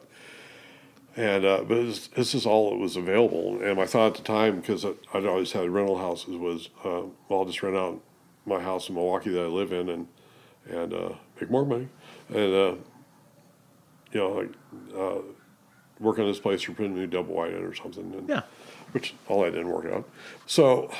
[1.15, 4.23] And uh, but it's, this is all that was available, and my thought at the
[4.23, 8.01] time because I'd always had rental houses was uh, well, I'll just rent out
[8.45, 10.07] my house in Milwaukie that I live in and
[10.69, 11.09] and uh,
[11.41, 11.87] make more money,
[12.29, 12.75] and uh,
[14.11, 14.49] you know like
[14.95, 15.21] uh,
[15.99, 18.13] work on this place or put a new double wide in or something.
[18.13, 18.41] And, Yeah.
[18.91, 20.07] Which all that didn't work out.
[20.45, 20.91] So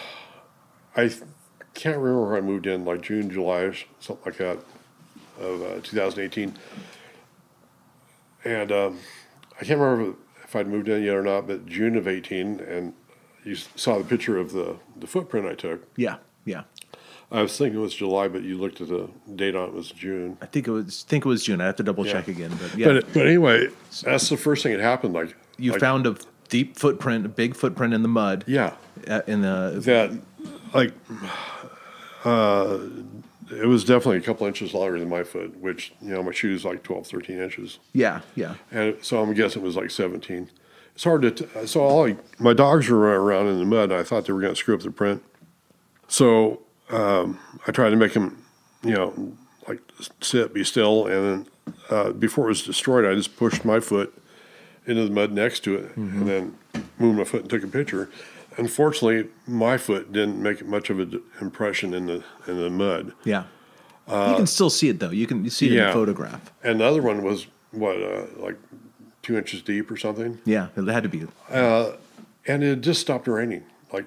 [0.96, 1.24] I th-
[1.74, 4.58] can't remember I moved in, like June, July, something like that,
[5.40, 6.54] of uh, 2018.
[8.44, 9.00] And um,
[9.60, 12.94] I can't remember if I'd moved in yet or not, but June of 18, and
[13.44, 15.88] you saw the picture of the, the footprint I took.
[15.98, 16.18] Yeah.
[16.46, 16.64] Yeah.
[17.30, 19.74] I was thinking it was July, but you looked at the date on it, it
[19.74, 20.38] was June.
[20.42, 21.04] I think it was.
[21.04, 21.60] Think it was June.
[21.60, 22.14] I have to double Yeah.
[22.14, 22.58] check again.
[22.62, 23.68] But yeah, But, but anyway,
[24.02, 25.14] that's the first thing that happened.
[25.14, 26.16] Like you like, found a
[26.50, 28.44] deep footprint, a big footprint in the mud.
[28.48, 28.74] Yeah.
[29.08, 30.12] uh, in the that
[30.74, 30.94] like
[32.26, 32.80] uh,
[33.52, 36.66] it was definitely a couple inches longer than my foot, which you know my shoe's
[36.66, 40.50] like 12, 13 inches, yeah, yeah, and so I'm guessing it was like seventeen.
[40.96, 43.92] It's hard to t- so all I, my dogs were running around in the mud,
[43.92, 45.24] and I thought they were going to screw up the print.
[46.08, 48.44] So um, I tried to make them,
[48.84, 49.34] you know,
[49.68, 49.80] like
[50.22, 54.12] sit, be still, and then uh, before it was destroyed, I just pushed my foot
[54.88, 56.58] into the mud next to it, and then
[56.98, 58.10] moved my foot and took a picture.
[58.58, 63.14] Unfortunately, my foot didn't make much of an impression in the in the mud.
[63.24, 63.44] yeah.
[64.08, 65.12] you can still see it though.
[65.12, 66.52] You can you see it in the photograph.
[66.64, 68.58] And the other one was what, uh, like
[69.22, 70.40] two inches deep or something.
[70.46, 71.28] Yeah, it had to be.
[71.52, 71.92] Uh,
[72.48, 74.06] and it just stopped raining like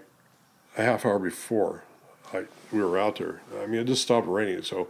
[0.78, 1.84] a half hour before
[2.32, 3.42] I, we were out there.
[3.62, 4.62] I mean, it just stopped raining.
[4.62, 4.88] So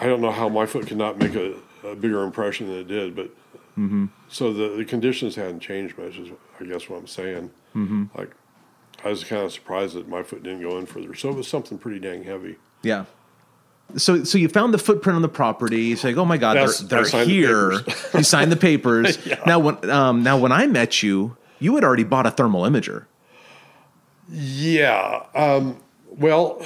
[0.00, 2.88] I don't know how my foot could not make a, a bigger impression than it
[2.88, 3.30] did, but
[3.78, 4.06] Mm-hmm.
[4.28, 7.50] so the, the conditions hadn't changed much, is I guess what I'm saying.
[7.74, 8.04] Mm-hmm.
[8.16, 8.30] Like,
[9.04, 11.14] I was kind of surprised that my foot didn't go in further.
[11.14, 12.56] So it was something pretty dang heavy.
[12.82, 13.04] Yeah.
[13.96, 15.82] So so you found the footprint on the property.
[15.84, 17.72] You say, "Oh my God, That's- they're, they're signed the here."
[18.14, 19.18] you signed the papers.
[19.46, 23.04] Now when um, now when I met you, you had already bought a thermal imager.
[24.28, 25.26] Yeah.
[25.34, 26.64] Um, well,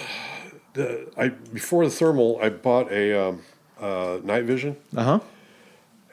[0.74, 3.42] the, I before the thermal, I bought a um,
[3.78, 5.20] uh, night vision, Uh huh.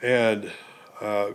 [0.02, 0.50] and
[1.00, 1.30] uh,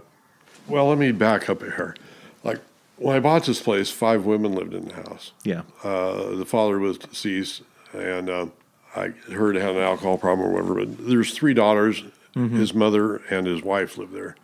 [0.68, 1.96] well, let me back up here.
[2.44, 2.60] Like
[2.98, 5.32] when I bought this place, five women lived in the house.
[5.44, 5.64] Yeah.
[5.84, 8.52] Uh, the father was deceased, and um,
[8.96, 10.86] I heard he had an alcohol problem or whatever.
[10.86, 12.04] But there's three daughters.
[12.36, 14.36] His mother and his wife lived there,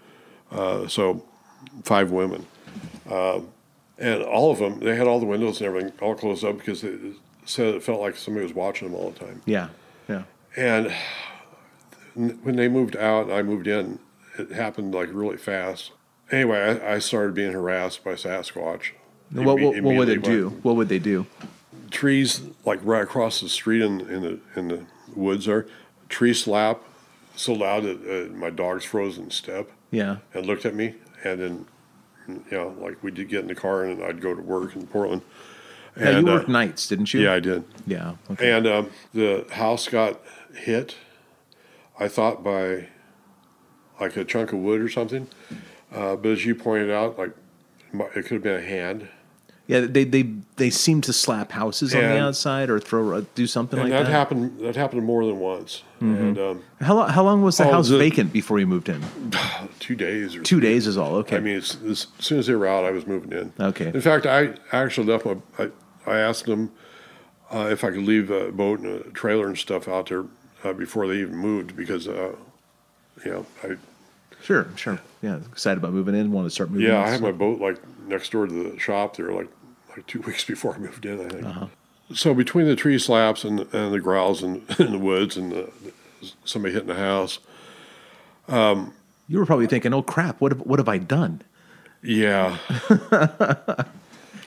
[0.51, 1.25] uh, so
[1.83, 2.45] five women,
[3.09, 3.47] um,
[3.97, 6.83] and all of them they had all the windows and everything all closed up because
[6.83, 6.99] it
[7.45, 9.41] said it felt like somebody was watching them all the time.
[9.47, 9.69] Yeah.
[10.07, 10.23] Yeah.
[10.55, 10.93] And
[12.15, 13.97] when they moved out, I moved in.
[14.39, 15.91] It happened like really fast.
[16.31, 18.91] Anyway, I, I started being harassed by Sasquatch.
[19.31, 20.49] What, what, what would it do?
[20.63, 21.25] What would they do?
[21.91, 24.85] trees like right across the street in, in the in the
[25.15, 25.65] woods there,
[26.07, 26.81] tree slap
[27.35, 30.17] so loud that uh, my dogs frozen step Yeah.
[30.33, 31.65] and looked at me, and then
[32.27, 34.85] you know like we did get in the car and I'd go to work in
[34.87, 35.23] Portland.
[35.97, 37.21] You And, uh, worked nights, didn't you?
[37.21, 37.63] Yeah, I did.
[37.87, 38.15] Yeah.
[38.31, 38.51] Okay.
[38.51, 40.21] And um, the house got
[40.53, 40.95] hit,
[41.99, 42.87] I thought by
[43.99, 45.27] like a chunk of wood or something.
[45.93, 47.31] Uh, but as you pointed out, like
[47.93, 49.07] it could have been a hand.
[49.67, 50.23] Yeah, they they
[50.55, 53.91] they seem to slap houses on the outside or throw uh, do something and like
[54.03, 54.05] that, that.
[54.09, 54.13] Mm-hmm.
[54.13, 54.59] happened.
[54.61, 55.83] That happened more than once.
[55.99, 58.89] And um, How lo- how long was the Oh, house the- vacant before you moved
[58.89, 59.03] in?
[59.79, 61.15] two days or Two days is all.
[61.17, 61.37] Okay.
[61.37, 63.53] I mean, it's, as soon as they were out, I was moving in.
[63.59, 63.87] Okay.
[63.93, 65.37] In fact, I actually left my.
[65.59, 65.69] I,
[66.07, 66.71] I asked them
[67.51, 70.25] uh, if I could leave a boat and a trailer and stuff out there
[70.63, 72.35] uh, before they even moved because, uh,
[73.23, 73.75] you know, I
[74.49, 74.99] sure, sure.
[75.21, 76.31] Yeah, excited about moving in.
[76.31, 76.87] Want to start moving.
[76.87, 77.77] yeah, in, I had so- my boat like
[78.07, 79.47] next door to the shop there, like
[79.95, 81.21] like two weeks before I moved in.
[81.23, 81.45] I think.
[81.45, 81.67] Uh-huh.
[82.13, 85.71] So between the tree slaps and and the growls in, in the woods and the,
[86.43, 87.37] somebody hitting the house,
[89.27, 90.41] You were probably thinking, "Oh crap!
[90.41, 91.43] What have, what have I done?"
[92.01, 92.57] yeah.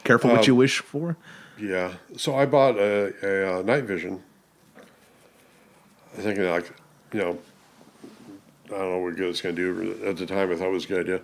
[0.05, 1.16] Careful Um, what you wish for.
[1.57, 1.92] Yeah.
[2.16, 4.20] So I bought a, a, uh night vision.
[6.18, 6.66] I think like,
[7.12, 7.38] you know,
[8.74, 10.04] I don't know what good it's going to do.
[10.06, 11.20] At the time, I thought it was a good idea.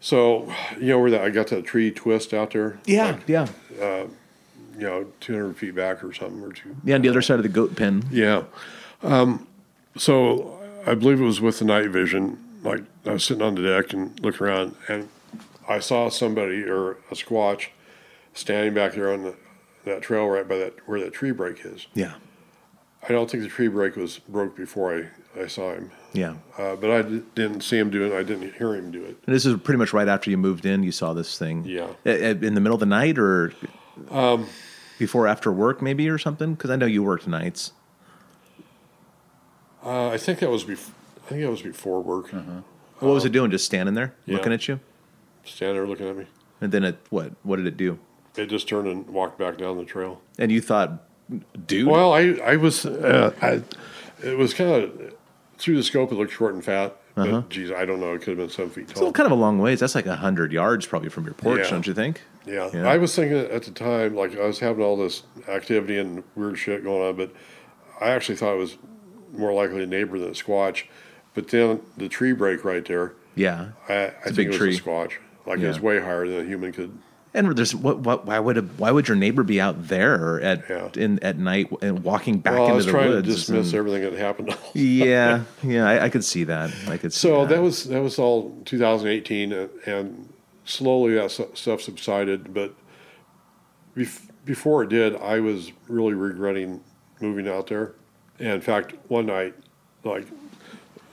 [0.00, 2.78] So, you know, where that I got that tree twist out there.
[2.84, 3.46] Yeah, like, yeah,
[3.80, 4.10] You
[4.80, 6.76] know, 200 feet back or something or two.
[6.84, 6.96] yeah.
[6.96, 8.04] On the other side of the goat pen.
[8.10, 8.42] Yeah.
[9.02, 9.46] Um,
[9.96, 12.38] so I believe it was with the night vision.
[12.62, 15.08] Like I was sitting on the deck and looking around, and
[15.68, 17.68] I saw somebody or a squatch
[18.32, 19.36] standing back there on the,
[19.84, 21.86] that trail right by that where that tree break is.
[21.94, 22.14] Yeah,
[23.06, 26.34] I don't think the tree break was broke before I, I saw him, yeah.
[26.56, 28.16] uh, but I d- didn't see him do it.
[28.18, 29.18] I didn't hear him do it.
[29.26, 30.82] And this is pretty much right after you moved in.
[30.82, 31.64] You saw this thing.
[31.66, 31.88] Yeah.
[32.06, 33.52] A- a- In the middle of the night or
[34.10, 34.46] Um,
[34.98, 37.72] before after work maybe or something because I know you worked nights.
[39.84, 40.90] Uh, I think that was bef-
[41.24, 42.30] I think that was before work.
[43.00, 43.50] What was it doing?
[43.50, 44.36] Just standing there yeah.
[44.36, 44.80] looking at you,
[45.44, 46.26] Standing there looking at me.
[46.60, 47.32] and then it what?
[47.42, 47.98] What did it do?
[48.36, 50.20] It just turned and walked back down the trail.
[50.38, 51.02] And you thought,
[51.66, 53.62] dude, Well, I I was uh, I,
[54.26, 55.14] it was kind of
[55.64, 56.12] through the scope.
[56.12, 57.42] It looked short and fat, but uh-huh.
[57.48, 58.12] geez, I don't know.
[58.14, 58.90] It could have been seven feet tall.
[58.90, 59.80] it's still kind of a long ways.
[59.80, 61.70] That's like a hundred yards probably from your porch, Yeah.
[61.70, 62.22] don't you think?
[62.46, 62.70] Yeah.
[62.72, 62.86] Yeah.
[62.88, 66.58] I was thinking at the time, like I was having all this activity and weird
[66.58, 67.32] shit going on, but
[68.00, 68.76] I actually thought it was
[69.32, 70.84] more likely a neighbor than a squatch.
[71.34, 73.70] But then the tree break right there, Yeah.
[73.88, 74.76] I, I think it was tree.
[74.76, 75.12] a squatch.
[75.46, 75.64] Like Yeah.
[75.66, 76.96] it was way higher than a human could.
[77.36, 80.64] And there's what, what why would a, why would your neighbor be out there at
[80.70, 80.88] Yeah.
[80.96, 83.26] in at night and walking back well, I into was the trying woods?
[83.26, 84.56] to dismiss and- everything that happened.
[84.72, 86.70] yeah, yeah, I, I could see that.
[86.86, 87.12] I could.
[87.12, 90.28] See So that was that was all 2018, and, and
[90.64, 92.54] slowly that stuff subsided.
[92.54, 92.72] But
[93.96, 96.82] bef- before it did, I was really regretting
[97.20, 97.94] moving out there.
[98.38, 99.54] And in fact, one night,
[100.04, 100.26] like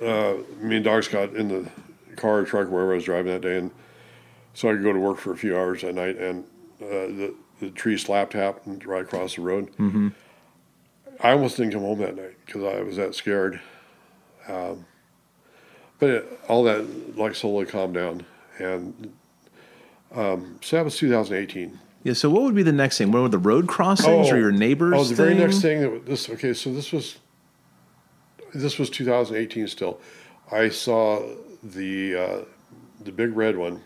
[0.03, 1.69] uh, me and dogs got in the
[2.15, 3.72] car or truck wherever I was driving that day, and
[4.54, 6.18] so I could go to work for a few hours at night.
[6.18, 6.43] And
[6.82, 9.70] uh, the the tree slapped happened right across the road.
[9.78, 10.10] hmm
[11.24, 13.62] I almost didn't come home that night because I was that scared.
[14.47, 14.86] Um,
[15.99, 18.26] but it, all that like slowly calmed down,
[18.58, 19.14] and
[20.12, 21.80] um, so that was 2018.
[22.04, 22.14] Yeah.
[22.14, 23.12] So what would be the next thing?
[23.12, 24.95] What were the road crossings or your neighbors?
[24.97, 26.28] Oh, the very next thing that this.
[26.28, 27.20] Okay, so this was
[28.56, 29.68] this was 2018.
[29.68, 29.99] Still,
[30.52, 31.22] I saw
[31.62, 32.39] the uh,
[33.04, 33.84] the big red one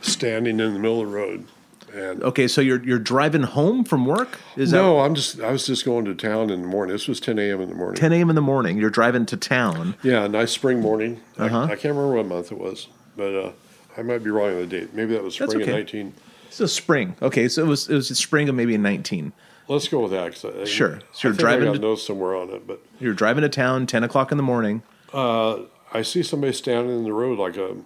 [0.00, 1.46] standing in the middle of the road,
[1.92, 4.38] and Okay, so you're you're driving home from work?
[4.56, 6.94] Is no, I'm just I was just going to town in the morning.
[6.94, 7.60] This was 10 a.m.
[7.60, 7.96] in the morning.
[8.00, 8.30] 10 a.m.
[8.30, 8.78] in the morning?
[8.78, 9.94] You're driving to town.
[10.02, 11.20] Yeah, nice spring morning.
[11.38, 11.58] Uh-huh.
[11.60, 13.52] I, I can't remember what month it was, but uh,
[13.96, 14.94] I might be wrong on the date.
[14.94, 15.62] Maybe that was spring okay.
[15.62, 16.14] of 19.
[16.50, 17.16] So spring.
[17.22, 19.32] Okay, so it was it was spring of maybe 19.
[19.68, 20.32] Let's go with that.
[20.32, 21.00] 'cause I, Sure.
[21.12, 24.04] So you're driving I got to- somewhere on it, but You're driving to town 10
[24.04, 24.82] o'clock in the morning.
[25.14, 25.60] uh,
[25.94, 27.76] I see somebody standing in the road like a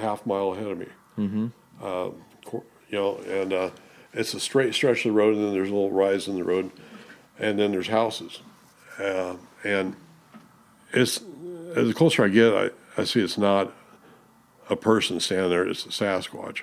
[0.00, 0.86] half mile ahead of me.
[1.18, 1.48] Mm-hmm.
[1.82, 2.10] Uh,
[2.88, 3.70] you know, and uh,
[4.12, 6.44] it's a straight stretch of the road, and then there's a little rise in the
[6.44, 6.70] road,
[7.38, 8.40] and then there's houses,
[8.98, 9.96] uh, and
[10.92, 11.22] it's
[11.74, 13.72] as the closer I get, I, I see it's not
[14.68, 16.62] a person standing there; it's a Sasquatch,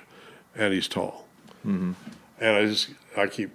[0.54, 1.26] and he's tall,
[1.66, 1.92] Mm-hmm.
[2.40, 3.50] and I just I keep.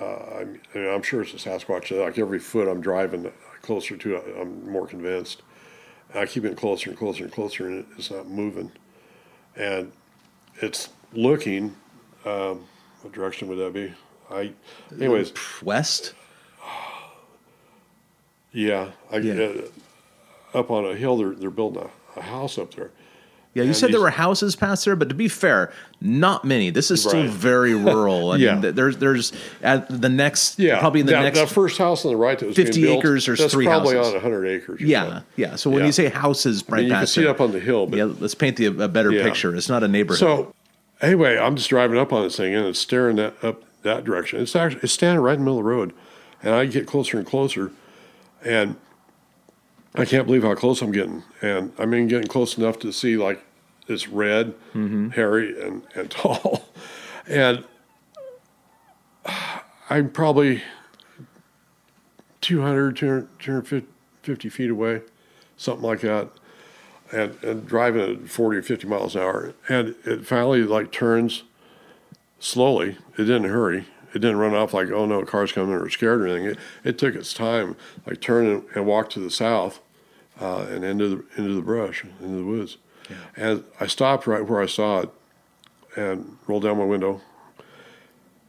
[0.00, 1.90] Uh, I'm, I mean, I'm sure it's a Sasquatch.
[1.98, 3.30] Like every foot I'm driving
[3.60, 5.42] closer to it, I'm more convinced.
[6.14, 8.72] I keep getting closer and closer and closer, and it's not moving.
[9.56, 9.92] And
[10.62, 11.76] it's looking.
[12.24, 12.64] Um,
[13.02, 13.92] what direction would that be?
[14.30, 14.52] I,
[14.94, 15.32] anyways,
[15.62, 16.14] West.
[18.52, 19.34] yeah, I Yeah.
[20.54, 21.16] Uh, up on a hill.
[21.16, 22.90] They're they're building a, a house up there.
[23.52, 26.70] Yeah, you And said there were houses past there, but to be fair, not many.
[26.70, 27.28] This is still Right.
[27.30, 28.30] very rural.
[28.30, 28.54] I Yeah.
[28.60, 32.04] mean, there's there's at the next Yeah, probably in the that, next that first house
[32.04, 34.14] on the right that was 50 being built, acres, that's three probably houses.
[34.14, 34.80] on hundred acres.
[34.80, 35.24] yeah so.
[35.34, 35.56] yeah.
[35.56, 35.86] So when Yeah.
[35.86, 37.86] you say houses I right mean, you can see it there- up on the hill,
[37.88, 39.24] but yeah, let's paint the a better Yeah.
[39.24, 39.52] picture.
[39.56, 40.20] It's not a neighborhood.
[40.20, 40.54] So,
[41.02, 44.40] anyway, I'm just driving up on this thing and it's staring that up that direction.
[44.42, 45.92] It's actually it's standing right in the middle of the road,
[46.40, 47.72] and I get closer and closer,
[48.44, 48.76] and
[49.94, 51.22] I can't believe how close I'm getting.
[51.42, 53.44] And I mean, getting close enough to see like
[53.88, 55.10] it's red, mm-hmm.
[55.10, 56.68] hairy, and and tall,
[57.26, 57.64] and
[59.88, 60.62] I'm probably
[62.40, 65.02] 200, 200 250 feet away,
[65.56, 66.30] something like that
[67.12, 69.54] and, and driving at 40 or 50 miles an hour.
[69.68, 71.42] And it finally like turns
[72.38, 72.96] slowly.
[73.18, 73.86] It didn't hurry.
[74.14, 76.46] It didn't run off like, oh no, a car's coming or scared or anything.
[76.46, 79.80] It, it took its time, like turn and, and walk to the south
[80.40, 82.76] uh, and into the, into the brush, into the woods.
[83.36, 85.10] And I stopped right where I saw it
[85.96, 87.20] and rolled down my window.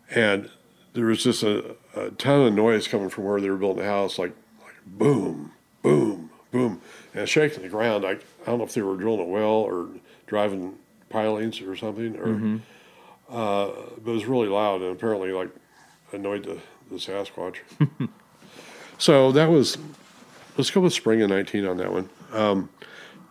[0.09, 0.49] And
[0.93, 3.89] there was just a, a ton of noise coming from where they were building the
[3.89, 5.51] house, like like boom,
[5.82, 6.82] boom, boom,
[7.14, 8.05] and shaking the ground.
[8.05, 9.88] I, I don't know if they were drilling a well or
[10.28, 10.76] driving
[11.09, 12.62] pilings or something, or Mhm.
[13.32, 13.72] Uh,
[14.04, 15.50] but it was really loud and apparently like
[16.12, 16.60] annoyed the,
[16.90, 17.58] the Sasquatch.
[18.98, 19.78] so that was
[20.58, 22.10] let's go with spring of 19 on that one.
[22.34, 22.70] Um,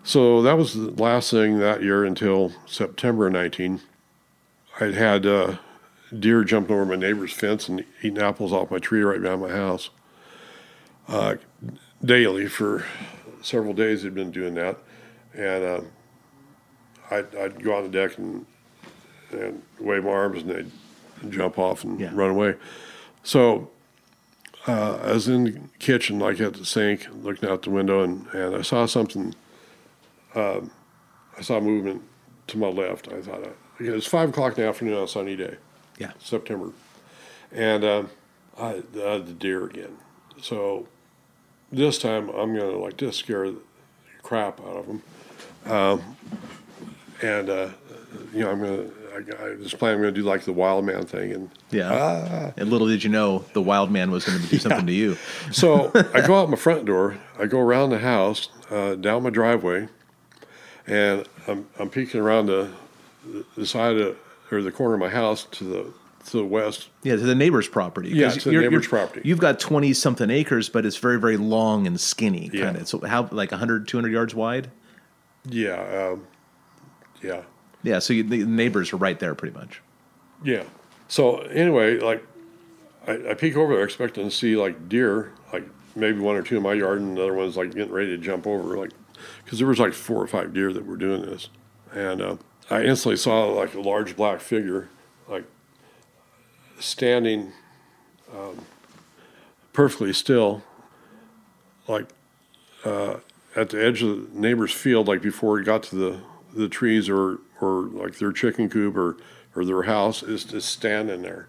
[0.03, 3.81] so that was the last thing that year until September 19.
[4.81, 5.59] I'd had uh,
[6.19, 9.51] deer jumping over my neighbor's fence and eating apples off my tree right behind my
[9.51, 9.91] house.
[11.07, 11.35] Uh,
[12.03, 12.87] daily for
[13.43, 14.79] several days, they'd been doing that.
[15.35, 15.81] And uh,
[17.11, 18.47] I'd, I'd go on the deck and,
[19.33, 22.55] and wave my arms and they'd jump off and run away.
[23.23, 23.71] So
[24.67, 28.27] uh, I was in the kitchen, like at the sink, looking out the window, and,
[28.29, 29.35] and I saw something.
[30.35, 30.71] Um,
[31.37, 32.03] I saw movement
[32.49, 33.09] to my left.
[33.09, 35.57] I thought, uh, it was five o'clock in the afternoon on a sunny day.
[35.99, 36.13] Yeah.
[36.19, 36.73] September.
[37.53, 38.11] And um,
[38.59, 39.97] I, uh, the deer again.
[40.41, 40.87] So
[41.73, 43.61] this time I'm going to like just scare the
[44.23, 45.03] crap out of them.
[45.67, 46.17] Um,
[47.23, 47.69] and, uh,
[48.33, 50.53] you know, I'm going to, I, I just plan I'm going to do like the
[50.53, 51.91] wild man thing and yeah.
[51.93, 52.53] Ah.
[52.57, 55.17] and little did you know the wild man was going to do something to you.
[55.53, 57.17] so I go out my front door.
[57.39, 59.89] I go around the house, uh, down my driveway,
[60.87, 62.71] and I'm, I'm peeking around the,
[63.57, 64.17] the side of
[64.53, 65.93] or the corner of my house to the
[66.27, 66.89] to the west.
[67.03, 68.11] Yeah, to the neighbor's property.
[68.11, 69.23] Yeah, to the you're- neighbor's you're- property.
[69.27, 72.51] You've got 20 something acres, but it's very, very long and skinny.
[72.53, 72.65] Yeah.
[72.67, 72.89] Kind of.
[72.89, 74.71] So how, like 100, 200 yards wide?
[75.49, 76.27] Yeah, um,
[77.23, 77.43] yeah,
[77.83, 79.81] Yeah, so you, the neighbors are right there pretty much.
[80.45, 80.65] yeah.
[81.09, 82.25] So anyway, like
[83.07, 85.65] I, I peek over there expecting to see like deer, like
[85.97, 88.19] maybe one or two in my yard, and the other one's like getting ready to
[88.19, 88.93] jump over, like
[89.45, 91.49] because there was like four or five deer that were doing this,
[91.93, 92.37] and uh,
[92.71, 94.89] I instantly saw like a large black figure,
[95.29, 95.45] like
[96.79, 97.53] standing
[98.33, 98.65] um,
[99.73, 100.63] perfectly still,
[101.89, 102.07] like
[102.85, 103.17] uh,
[103.57, 106.21] at the edge of the neighbor's field, like before it got to the,
[106.55, 109.17] the trees or, or like their chicken coop or,
[109.55, 111.49] or their house, is just standing there,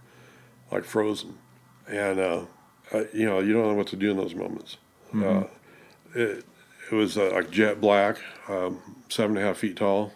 [0.71, 1.37] like frozen.
[1.87, 2.45] And, uh,
[2.93, 4.77] uh, you know, you don't know what to do in those moments.
[5.13, 5.43] Mhm.
[5.43, 5.47] Uh,
[6.13, 6.45] it,
[6.91, 8.17] it was uh, like jet black,
[8.49, 10.13] um, seven and a half feet tall,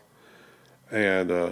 [0.91, 1.49] and uh,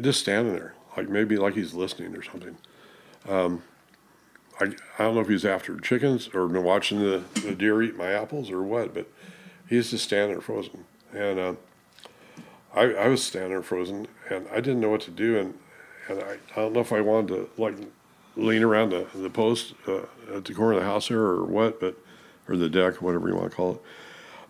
[0.00, 2.56] just standing there, like maybe like he's listening or something.
[3.28, 3.62] Um,
[4.60, 4.64] I
[4.98, 8.10] I don't know if he's after chickens or been watching the, the deer eat my
[8.10, 9.10] apples or what, but
[9.68, 10.84] he's just standing there frozen.
[11.12, 11.54] And uh,
[12.74, 15.58] I I was standing there frozen, and I didn't know what to do, and
[16.08, 17.74] and I, I don't know if I wanted to like
[18.36, 20.02] lean around the the post uh,
[20.34, 21.96] at the corner of the house there or what, but
[22.48, 23.82] or the deck, whatever you want to call it.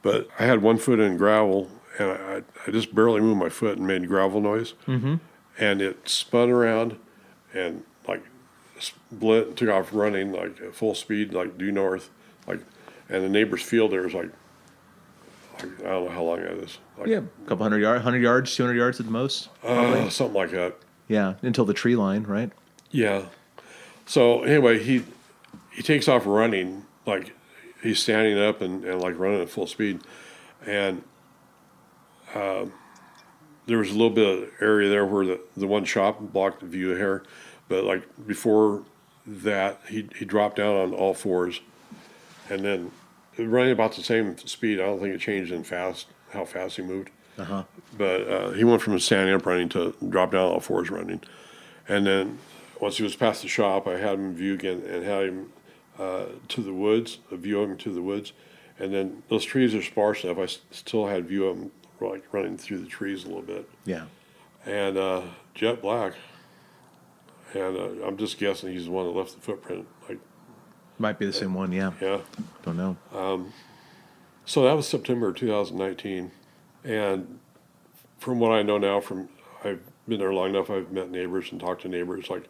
[0.03, 3.79] But I had one foot in gravel, and I, I just barely moved my foot
[3.79, 4.75] and made gravel noise.
[4.87, 5.16] Mm-hmm.
[5.59, 6.97] And it spun around
[7.55, 8.25] and like
[8.79, 12.11] split and took off running like at full speed, like due north.
[12.47, 12.61] Like,
[13.09, 14.31] and the neighbor's field there was like,
[15.63, 16.79] I don't know how long that is.
[16.99, 19.49] Like, yeah, a couple hundred yards, hundred yards, two hundred yards at the most.
[19.63, 20.77] uh, something like that.
[21.09, 22.51] Yeah, until the tree line, right?
[22.91, 23.27] Yeah.
[24.07, 25.05] So anyway, he
[25.71, 27.35] he takes off running like
[27.83, 30.01] he's standing up and, and like running at full speed,
[30.67, 31.03] and
[32.35, 32.73] um,
[33.67, 36.67] there was a little bit of area there where the, the one shop blocked the
[36.67, 37.25] view of here,
[37.69, 38.85] but like before
[39.27, 41.61] that, he he dropped down on all fours,
[42.51, 42.91] and then
[43.47, 44.80] running about the same speed.
[44.80, 47.11] I don't think it changed in fast how fast he moved.
[47.38, 47.64] Uh-huh.
[47.97, 51.20] But uh, he went from standing up running to drop down all fours running.
[51.88, 52.38] And then
[52.80, 55.53] once he was past the shop, I had him view again and had him
[55.99, 58.32] uh, to the woods, a view of him to the woods.
[58.78, 60.38] And then those trees are sparse enough.
[60.38, 61.70] I s- still had view of him
[62.01, 63.68] like running through the trees a little bit.
[63.84, 64.07] Yeah.
[64.66, 65.22] And uh,
[65.55, 66.14] jet black.
[67.55, 69.86] And uh, I'm just guessing he's the one that left the footprint.
[70.09, 70.18] Like,
[71.03, 71.72] Might be the same one.
[71.72, 71.90] Yeah.
[72.00, 72.20] yeah.
[72.62, 72.96] Don't know.
[73.12, 73.53] Um,
[74.44, 76.30] so that was September 2019,
[76.84, 77.40] and
[78.18, 79.28] from what I know now, from
[79.64, 82.30] I've been there long enough, I've met neighbors and talked to neighbors.
[82.30, 82.48] Like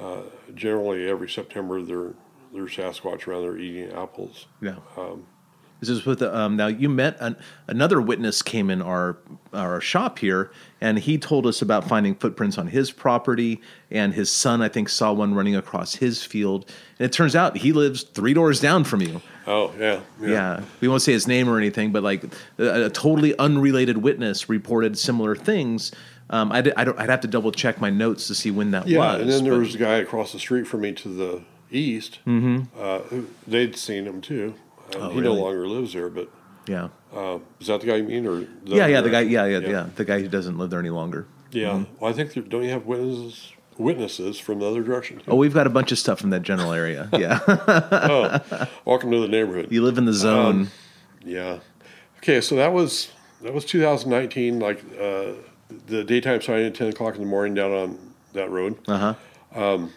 [0.00, 0.22] uh,
[0.52, 2.14] generally every September, there
[2.52, 4.46] there's Sasquatch around there eating apples.
[4.60, 4.78] Yeah.
[4.96, 5.28] Um,
[5.86, 7.36] This is with um, now you met an,
[7.68, 9.16] another witness came in our
[9.52, 13.60] our shop here, and he told us about finding footprints on his property,
[13.90, 17.56] and his son I think saw one running across his field, and it turns out
[17.56, 19.20] he lives three doors down from you.
[19.46, 20.62] oh yeah, Yeah.
[20.80, 22.24] we won't say his name or anything, but like
[22.58, 25.92] a, a totally unrelated witness reported similar things.
[26.28, 28.88] Um, I'd, I don't, I'd have to double check my notes to see when that
[28.88, 29.20] Yeah, was.
[29.22, 32.18] and then there but- was a guy across the street from me to the east.
[32.26, 32.66] Mhm.
[32.76, 33.00] Uh,
[33.46, 34.54] they'd seen him too.
[35.00, 35.34] Oh, he really?
[35.36, 36.28] no longer lives there, but
[36.66, 39.30] yeah, uh, is that the guy you mean, or yeah, yeah, the guy, guy?
[39.30, 41.26] yeah, yeah, yeah, the guy who doesn't live there any longer.
[41.52, 41.68] Yeah.
[41.70, 41.86] Mhm.
[42.00, 45.20] Well, I think there, don't you have witnesses witnesses from the other direction?
[45.28, 47.08] Oh, we've got a bunch of stuff from that general area.
[47.18, 47.40] Yeah.
[47.46, 49.68] oh, welcome to the neighborhood.
[49.70, 50.46] You live in the zone.
[50.62, 50.70] Um,
[51.24, 51.58] yeah.
[52.18, 53.10] Okay, so that was
[53.42, 54.58] that was 2019.
[54.58, 55.32] Like uh,
[55.86, 58.78] the daytime sighting at 10 o'clock in the morning down on that road.
[58.88, 59.14] Uh
[59.54, 59.60] huh.
[59.62, 59.92] Um,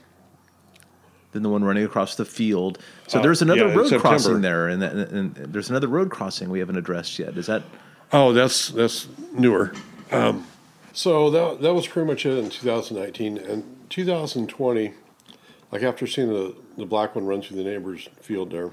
[1.32, 2.80] Then the one running across the field.
[3.08, 6.50] So Uh, there's another yeah, road crossing there, and, that, and there's another road crossing
[6.50, 7.38] we haven't addressed yet.
[7.38, 7.64] Is that?
[8.12, 9.72] oh, that's that's newer.
[10.12, 10.48] Um,
[10.94, 14.94] so that that was pretty much it in 2019 and 2020.
[15.72, 18.72] Like after seeing the the black one run through the neighbor's field there,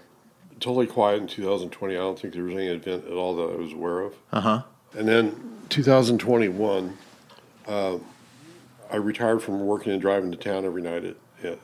[0.61, 1.95] totally quiet in 2020.
[1.95, 4.15] I don't think there was any event at all that I was aware of.
[4.33, 4.63] Uh huh.
[4.97, 6.97] And then 2021,
[7.69, 7.99] uh,
[8.91, 11.59] I retired from working and driving to town every night at, at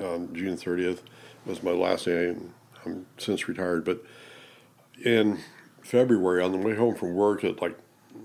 [0.00, 1.00] on June 30th
[1.46, 2.52] was my last day, and
[2.84, 3.84] I'm since retired.
[3.84, 4.02] But
[5.04, 5.40] in
[5.82, 7.78] February, on the way home from work at like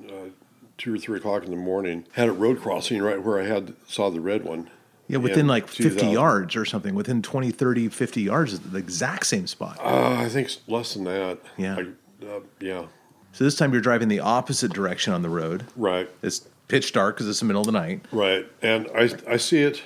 [0.07, 0.29] uh,
[0.77, 3.73] two or three o'clock in the morning, had a road crossing right where I had
[3.87, 4.69] saw the red one.
[5.07, 9.47] Yeah, within like 50 yards or something, within 20, 30, 50 yards, the exact same
[9.47, 9.79] spot.
[9.81, 11.39] Uh, I think less than that.
[11.57, 11.77] Yeah.
[11.77, 11.87] Like,
[12.21, 12.85] uh, yeah.
[13.31, 15.65] So this time you're driving the opposite direction on the road.
[15.75, 16.07] Right.
[16.21, 18.05] It's pitch dark because it's the middle of the night.
[18.13, 19.81] Right, and I I see it.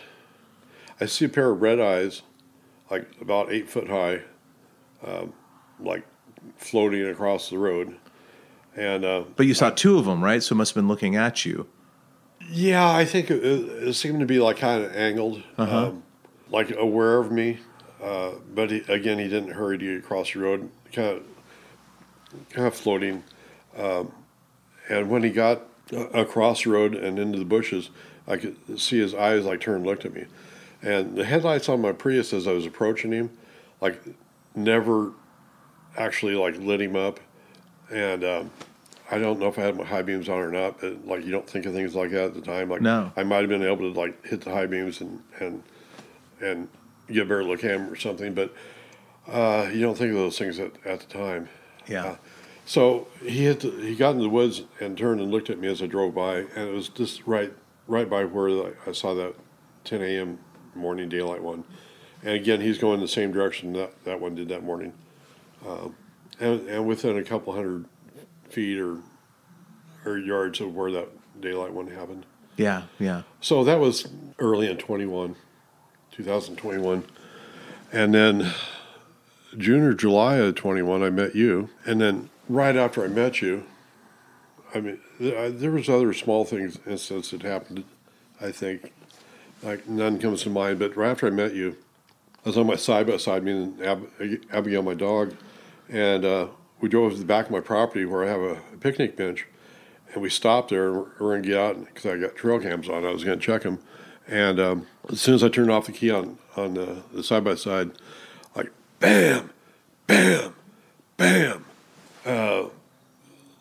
[1.04, 2.22] I see a pair of red eyes,
[2.90, 4.22] like about eight foot high,
[5.06, 5.34] um,
[5.82, 6.04] like
[6.56, 7.98] floating across the road,
[8.78, 10.42] and uh, But you saw two of them, right?
[10.42, 11.68] So it must have been looking at you.
[12.50, 15.88] yeah, I think it, it seemed to be like kind of angled, Uh-huh.
[15.88, 16.04] um,
[16.50, 17.60] like aware of me.
[18.02, 21.24] Uh, but he, again, he didn't hurry to get across the road, kind of,
[22.52, 23.24] kind of floating.
[23.78, 24.14] Um,
[24.90, 27.90] and when he got uh, across the road and into the bushes,
[28.26, 30.26] I could see his eyes like turn and looked at me.
[30.84, 33.32] And the headlights on my Prius as I was approaching him,
[33.82, 34.02] like
[34.54, 35.12] never
[35.98, 37.20] actually like lit him up.
[37.90, 38.52] And um,
[39.10, 41.32] I don't know if I had my high beams on or not, but like you
[41.32, 42.70] don't think of things like that at the time.
[42.70, 43.12] Like No.
[43.16, 45.64] I might have been able to like hit the high beams and and
[46.42, 46.68] and
[47.08, 48.54] get a better look at him or something, but
[49.28, 51.48] uh, you don't think of those things at, at the time.
[51.88, 52.06] Yeah.
[52.06, 52.16] Uh,
[52.66, 55.68] so he hit the, he got into the woods and turned and looked at me
[55.68, 57.54] as I drove by, and it was just right
[57.88, 59.36] right by where the, I saw that
[59.84, 60.40] 10 a.m.
[60.76, 61.64] morning daylight one.
[62.22, 64.94] And again, he's going the same direction that that one did that morning,
[65.68, 65.96] um,
[66.40, 67.86] and and within a couple hundred
[68.50, 69.00] feet or
[70.06, 71.10] or yards of where that
[71.42, 72.26] daylight one happened.
[72.58, 73.24] Yeah, yeah.
[73.42, 74.08] So that was
[74.40, 75.36] early in 21,
[76.12, 77.04] 2021.
[77.92, 78.54] And then
[79.58, 81.70] June or July of 21, I met you.
[81.86, 83.66] And then right after I met you,
[84.74, 87.84] I mean, there was other small things, incidents that happened,
[88.42, 88.92] I think.
[89.64, 91.78] Like none comes to mind, but right after I met you,
[92.46, 94.10] I was on my side by side, me and Ab-
[94.52, 95.34] Abigail, my dog,
[95.88, 96.48] and uh,
[96.82, 99.48] we drove to the back of my property where I have a picnic bench,
[100.14, 100.88] and we stopped there.
[100.88, 103.06] and We're, going to get out because I got trail cams on.
[103.06, 103.80] I was going to check them,
[104.28, 107.56] and um, as soon as I turned off the key on on the side by
[107.56, 107.92] side,
[108.56, 109.52] like bam,
[110.08, 110.54] bam,
[111.16, 111.66] bam,
[112.26, 112.66] uh,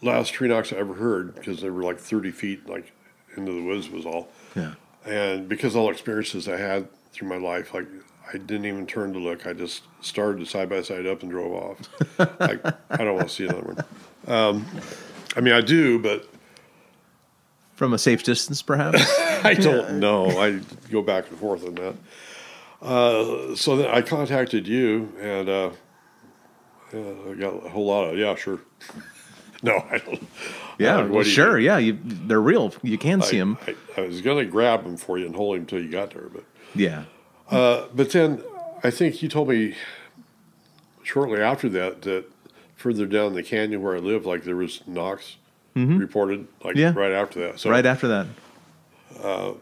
[0.03, 2.91] last tree knocks I ever heard because they were like thirty feet like
[3.37, 4.29] into the woods was all.
[4.57, 4.75] Yeah.
[5.05, 7.87] And because all the experiences I had through my life, like
[8.33, 9.47] I didn't even turn to look.
[9.47, 11.79] I just started side by side up and drove off.
[12.41, 13.85] like I don't want to see another one.
[14.27, 14.67] Um,
[15.37, 16.29] I mean, I do, but
[17.75, 19.03] From a safe distance, perhaps.
[19.45, 20.27] I don't know.
[20.41, 21.95] I go back and forth on that.
[22.81, 25.71] Uh, so then I contacted you, and uh,
[26.93, 28.61] yeah, I got a whole lot of yeah, sure.
[29.63, 30.27] no, I don't.
[30.83, 31.59] Yeah, uh, well, what you sure.
[31.59, 32.73] Yeah, you, they're real.
[32.83, 33.59] You can see them.
[33.67, 36.11] I, I was going to grab them for you and hold him until you got
[36.13, 37.05] there, but Yeah.
[37.51, 38.43] uh, but then
[38.85, 39.75] I think you told me
[41.03, 42.25] shortly after that that
[42.77, 45.37] further down the canyon where I live, like there was knocks
[45.75, 46.79] reported, like Mm-hmm.
[46.79, 46.93] Yeah.
[47.03, 47.61] right after that.
[47.61, 48.27] So right after that.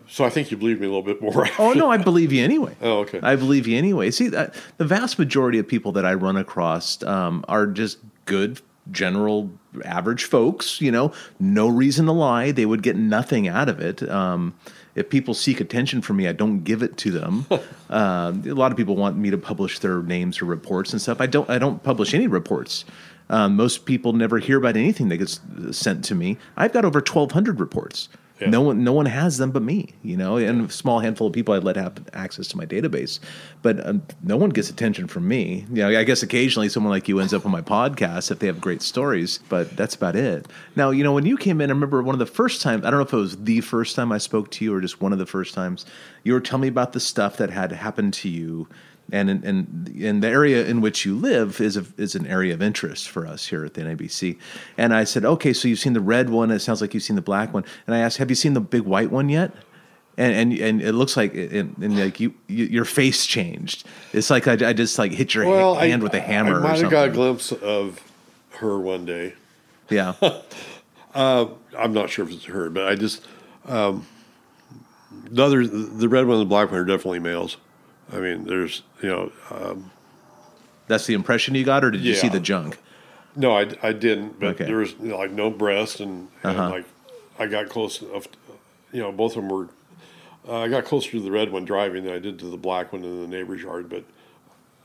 [0.08, 1.46] so I think you believe me a little bit more.
[1.58, 2.74] Oh no, I believe you anyway.
[2.80, 3.20] Oh, okay.
[3.22, 4.10] I believe you anyway.
[4.10, 4.48] See, uh,
[4.78, 8.60] the vast majority of people that I run across um, are just good,
[8.90, 9.50] general,
[9.84, 10.80] average folks.
[10.80, 12.52] You know, no reason to lie.
[12.52, 14.08] They would get nothing out of it.
[14.08, 14.54] Um,
[14.94, 17.46] if people seek attention from me, I don't give it to them.
[17.90, 21.20] uh, a lot of people want me to publish their names or reports and stuff.
[21.20, 21.48] I don't.
[21.48, 22.84] I don't publish any reports.
[23.28, 26.36] Um, most people never hear about anything that gets sent to me.
[26.56, 28.08] I've got over twelve hundred reports.
[28.40, 28.48] Yeah.
[28.50, 31.32] No one, no one has them but me, you know, and a small handful of
[31.32, 33.20] people I'd let have access to my database,
[33.62, 35.66] but um, no one gets attention from me.
[35.70, 38.46] You know, I guess occasionally someone like you ends up on my podcast if they
[38.46, 40.46] have great stories, but that's about it.
[40.74, 42.90] Now, you know, when you came in, I remember one of the first times, I
[42.90, 45.12] don't know if it was the first time I spoke to you or just one
[45.12, 45.84] of the first times,
[46.24, 48.68] you were telling me about the stuff that had happened to you.
[49.12, 52.54] And in, in, in the area in which you live is a, is an area
[52.54, 54.38] of interest for us here at the NABC.
[54.76, 56.50] And I said, okay, so you've seen the red one.
[56.50, 57.64] It sounds like you've seen the black one.
[57.86, 59.52] And I asked, have you seen the big white one yet?
[60.16, 63.86] And and, and it looks like and, and like you, you your face changed.
[64.12, 66.58] It's like I, I just like hit your well, ha- hand with a hammer.
[66.58, 68.02] I might have got a glimpse of
[68.58, 69.34] her one day.
[69.88, 70.14] Yeah,
[71.14, 73.24] I'm not sure if it's her, but I just
[73.66, 74.04] um,
[75.30, 77.56] the other, the red one and the black one are definitely males.
[78.12, 79.90] I mean, there's you know, um,
[80.88, 82.78] that's the impression you got, or did you see the junk?
[83.36, 84.64] no, I, I didn't, but Okay.
[84.64, 86.70] there was you know, like no breast, and, and Uh-huh.
[86.70, 86.84] like
[87.38, 88.30] I got close enough.
[88.30, 88.38] To,
[88.92, 89.68] you know, both of them were.
[90.48, 92.92] Uh, I got closer to the red one driving than I did to the black
[92.92, 94.04] one in the neighbor's yard, but.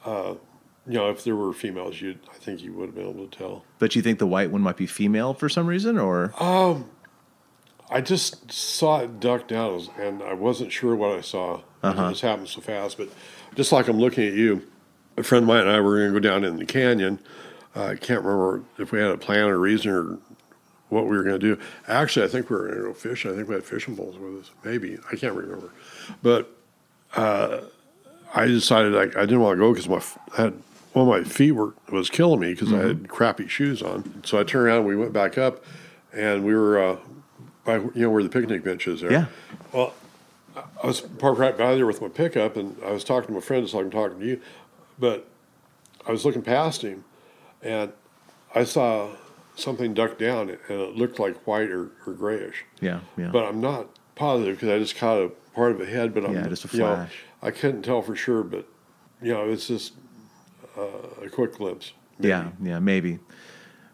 [0.06, 0.36] Uh,
[0.88, 3.36] you know, if there were females, you I think you would have been able to
[3.36, 3.64] tell.
[3.80, 6.32] But you think the white one might be female for some reason, or
[7.90, 11.62] I just saw it duck down, and I wasn't sure what I saw.
[11.84, 12.08] Uh-huh.
[12.08, 12.98] It just happened so fast.
[12.98, 13.10] But
[13.56, 14.68] just like I'm looking at you,
[15.18, 17.20] a friend of mine and I were going to go down in the canyon.
[17.76, 20.18] Uh, I can't remember if we had a plan or reason or
[20.90, 21.62] what we were going to do.
[21.88, 23.32] Actually, I think we were going to go fishing.
[23.32, 24.52] I think we had fishing poles with us.
[24.64, 25.72] Maybe I can't remember.
[26.24, 26.50] But
[27.16, 27.62] uh,
[28.34, 30.02] I decided I, I didn't want to go because my
[30.38, 30.54] I had
[30.94, 34.24] one of my feet were was killing me because I had crappy shoes on.
[34.26, 34.78] So I turned around.
[34.80, 35.64] and We went back up,
[36.14, 36.98] and we were uh,
[37.66, 39.12] by you know where the picnic bench is there.
[39.12, 39.26] Yeah.
[39.74, 39.94] Well,
[40.56, 43.42] I was parked right by there with my pickup, and I was talking to my
[43.42, 44.42] friend like I'm talking to you,
[44.98, 45.28] but
[46.08, 47.04] I was looking past him,
[47.62, 47.92] and
[48.54, 49.10] I saw
[49.56, 52.64] something duck down, and it looked like white or, or grayish.
[52.80, 53.30] yeah, yeah.
[53.32, 56.34] But I'm not positive because I just caught a part of a head, but I'm
[56.36, 57.14] Yeah, just a you know, flash.
[57.42, 58.66] I couldn't tell for sure, but
[59.22, 59.94] you know, it's just
[60.78, 61.92] uh, a quick glimpse.
[62.20, 62.30] maybe.
[62.30, 63.20] Yeah, yeah, maybe.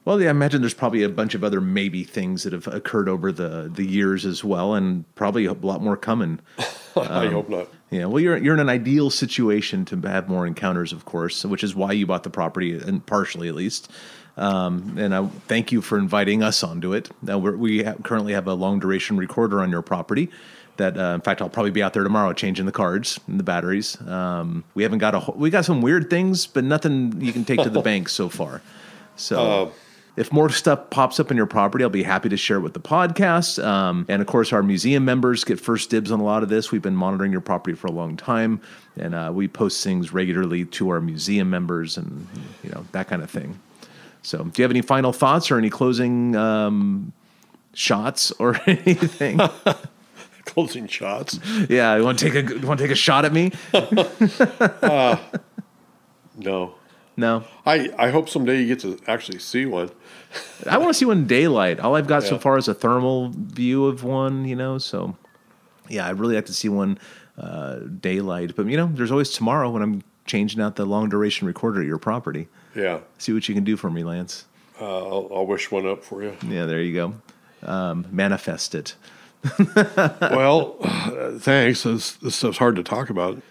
[0.03, 3.07] Well, yeah, I imagine there's probably a bunch of other maybe things that have occurred
[3.07, 6.39] over the the years as well, and probably a lot more coming.
[6.95, 7.67] I hope not.
[7.91, 11.63] Yeah, well, you're you're in an ideal situation to have more encounters, of course, which
[11.63, 13.91] is why you bought the property, and partially at least.
[14.37, 17.11] Um, and I thank you for inviting us onto it.
[17.21, 20.29] Now we're, we ha- currently have a long duration recorder on your property.
[20.77, 23.43] That, uh, in fact, I'll probably be out there tomorrow changing the cards and the
[23.43, 23.99] batteries.
[24.07, 27.43] Um, we haven't got a whole, we got some weird things, but nothing you can
[27.43, 28.61] take to the bank so far.
[29.15, 29.73] So.
[30.17, 32.73] If more stuff pops up in your property, I'll be happy to share it with
[32.73, 33.63] the podcast.
[33.63, 36.71] Um, and of course, our museum members get first dibs on a lot of this.
[36.71, 38.61] We've been monitoring your property for a long time,
[38.97, 42.27] and uh, we post things regularly to our museum members and
[42.63, 43.59] you know that kind of thing.
[44.21, 47.13] So, do you have any final thoughts or any closing um,
[47.73, 49.39] shots or anything?
[50.45, 51.39] closing shots.
[51.69, 53.51] Yeah, you want to take a you want to take a shot at me?
[56.37, 56.73] No.
[57.17, 59.91] No, I, I hope someday you get to actually see one.
[60.67, 61.79] I want to see one in daylight.
[61.79, 64.77] All I've got so far is a thermal view of one, you know.
[64.77, 65.17] So,
[65.89, 66.97] yeah, I'd really like to see one
[67.37, 68.55] uh, daylight.
[68.55, 71.87] But you know, there's always tomorrow when I'm changing out the long duration recorder at
[71.87, 72.47] your property.
[72.75, 72.99] Yeah.
[73.17, 74.45] See what you can do for me, Lance.
[74.79, 76.35] Uh, I'll, I'll wish one up for you.
[76.47, 77.13] Yeah, there you go.
[77.63, 78.95] Um, manifest it.
[80.21, 81.83] well, uh, thanks.
[81.83, 83.41] This, this stuff's hard to talk about.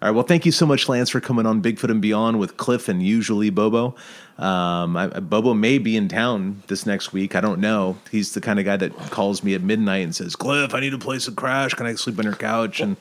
[0.00, 0.14] All right.
[0.14, 3.02] Well, thank you so much, Lance, for coming on Bigfoot and Beyond with Cliff and
[3.02, 3.96] usually Bobo.
[4.38, 7.34] Um, I, Bobo may be in town this next week.
[7.34, 7.98] I don't know.
[8.12, 10.94] He's the kind of guy that calls me at midnight and says, "Cliff, I need
[10.94, 11.74] a place to crash.
[11.74, 12.96] Can I sleep on your couch?" And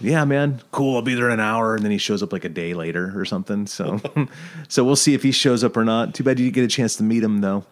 [0.00, 0.96] yeah, man, cool.
[0.96, 1.74] I'll be there in an hour.
[1.74, 3.66] And then he shows up like a day later or something.
[3.66, 3.98] So,
[4.68, 6.14] so we'll see if he shows up or not.
[6.14, 7.64] Too bad you didn't get a chance to meet him though.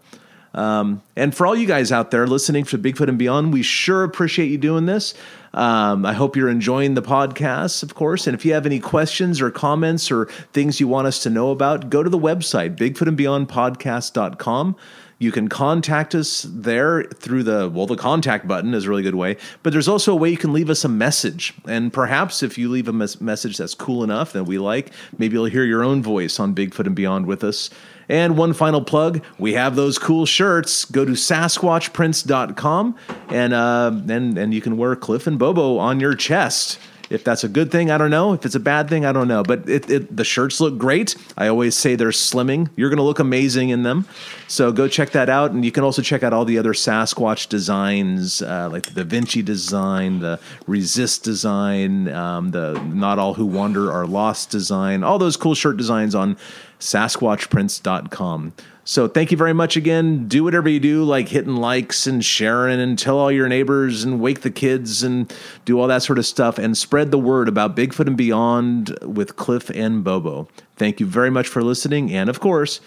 [0.57, 4.03] Um, and for all you guys out there listening for Bigfoot and Beyond, we sure
[4.03, 5.15] appreciate you doing this.
[5.53, 8.27] Um, I hope you're enjoying the podcast, of course.
[8.27, 11.51] And if you have any questions or comments or things you want us to know
[11.51, 14.77] about, go to the website, bigfootandbeyondpodcast.com.
[15.19, 19.15] You can contact us there through the, well, the contact button is a really good
[19.15, 19.39] way.
[19.63, 21.55] But there's also a way you can leave us a message.
[21.67, 25.35] And perhaps if you leave a mes- message that's cool enough that we like, maybe
[25.35, 27.71] you'll hear your own voice on Bigfoot and Beyond with us.
[28.09, 30.85] And one final plug, we have those cool shirts.
[30.85, 32.97] Go to sasquatchprints.com
[33.31, 36.79] and uh, and and you can wear Cliff and Bobo on your chest.
[37.11, 38.33] If that's a good thing, I don't know.
[38.33, 39.43] If it's a bad thing, I don't know.
[39.43, 41.15] But it, it, the shirts look great.
[41.37, 42.69] I always say they're slimming.
[42.77, 44.07] You're going to look amazing in them.
[44.49, 45.53] So go check that out.
[45.53, 49.05] And you can also check out all the other Sasquatch designs, uh, like the Da
[49.05, 55.19] Vinci design, the Resist design, um, the Not All Who Wander Are Lost design, all
[55.19, 56.37] those cool shirt designs on
[56.81, 58.53] SasquatchPrints.com.
[58.89, 60.29] So thank you very much again.
[60.29, 64.21] Do whatever you do, like hitting likes and sharing and tell all your neighbors and
[64.21, 65.35] wake the kids and
[65.65, 69.35] do all that sort of stuff and spread the word about Bigfoot and Beyond with
[69.35, 70.47] Cliff and Bobo.
[70.77, 72.13] Thank you very much for listening.
[72.13, 72.81] And of course,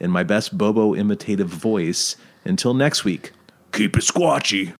[0.00, 3.32] in my best Bobo imitative voice, until next week,
[3.72, 4.72] keep it squatchy.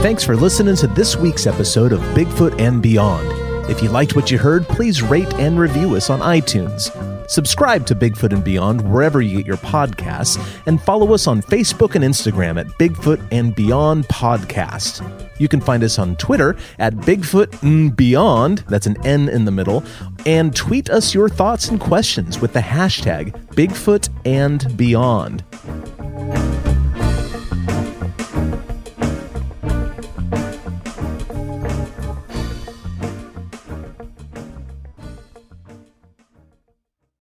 [0.00, 3.39] Thanks for listening to this week's episode of Bigfoot and Beyond.
[3.70, 6.90] If you liked what you heard, please rate and review us on iTunes.
[7.30, 11.94] Subscribe to Bigfoot and Beyond wherever you get your podcasts, and follow us on Facebook
[11.94, 15.06] and Instagram at Bigfoot and Beyond Podcast.
[15.38, 19.52] You can find us on Twitter at Bigfoot and Beyond, that's an N in the
[19.52, 19.84] middle,
[20.26, 25.44] and tweet us your thoughts and questions with the hashtag Bigfoot and Beyond.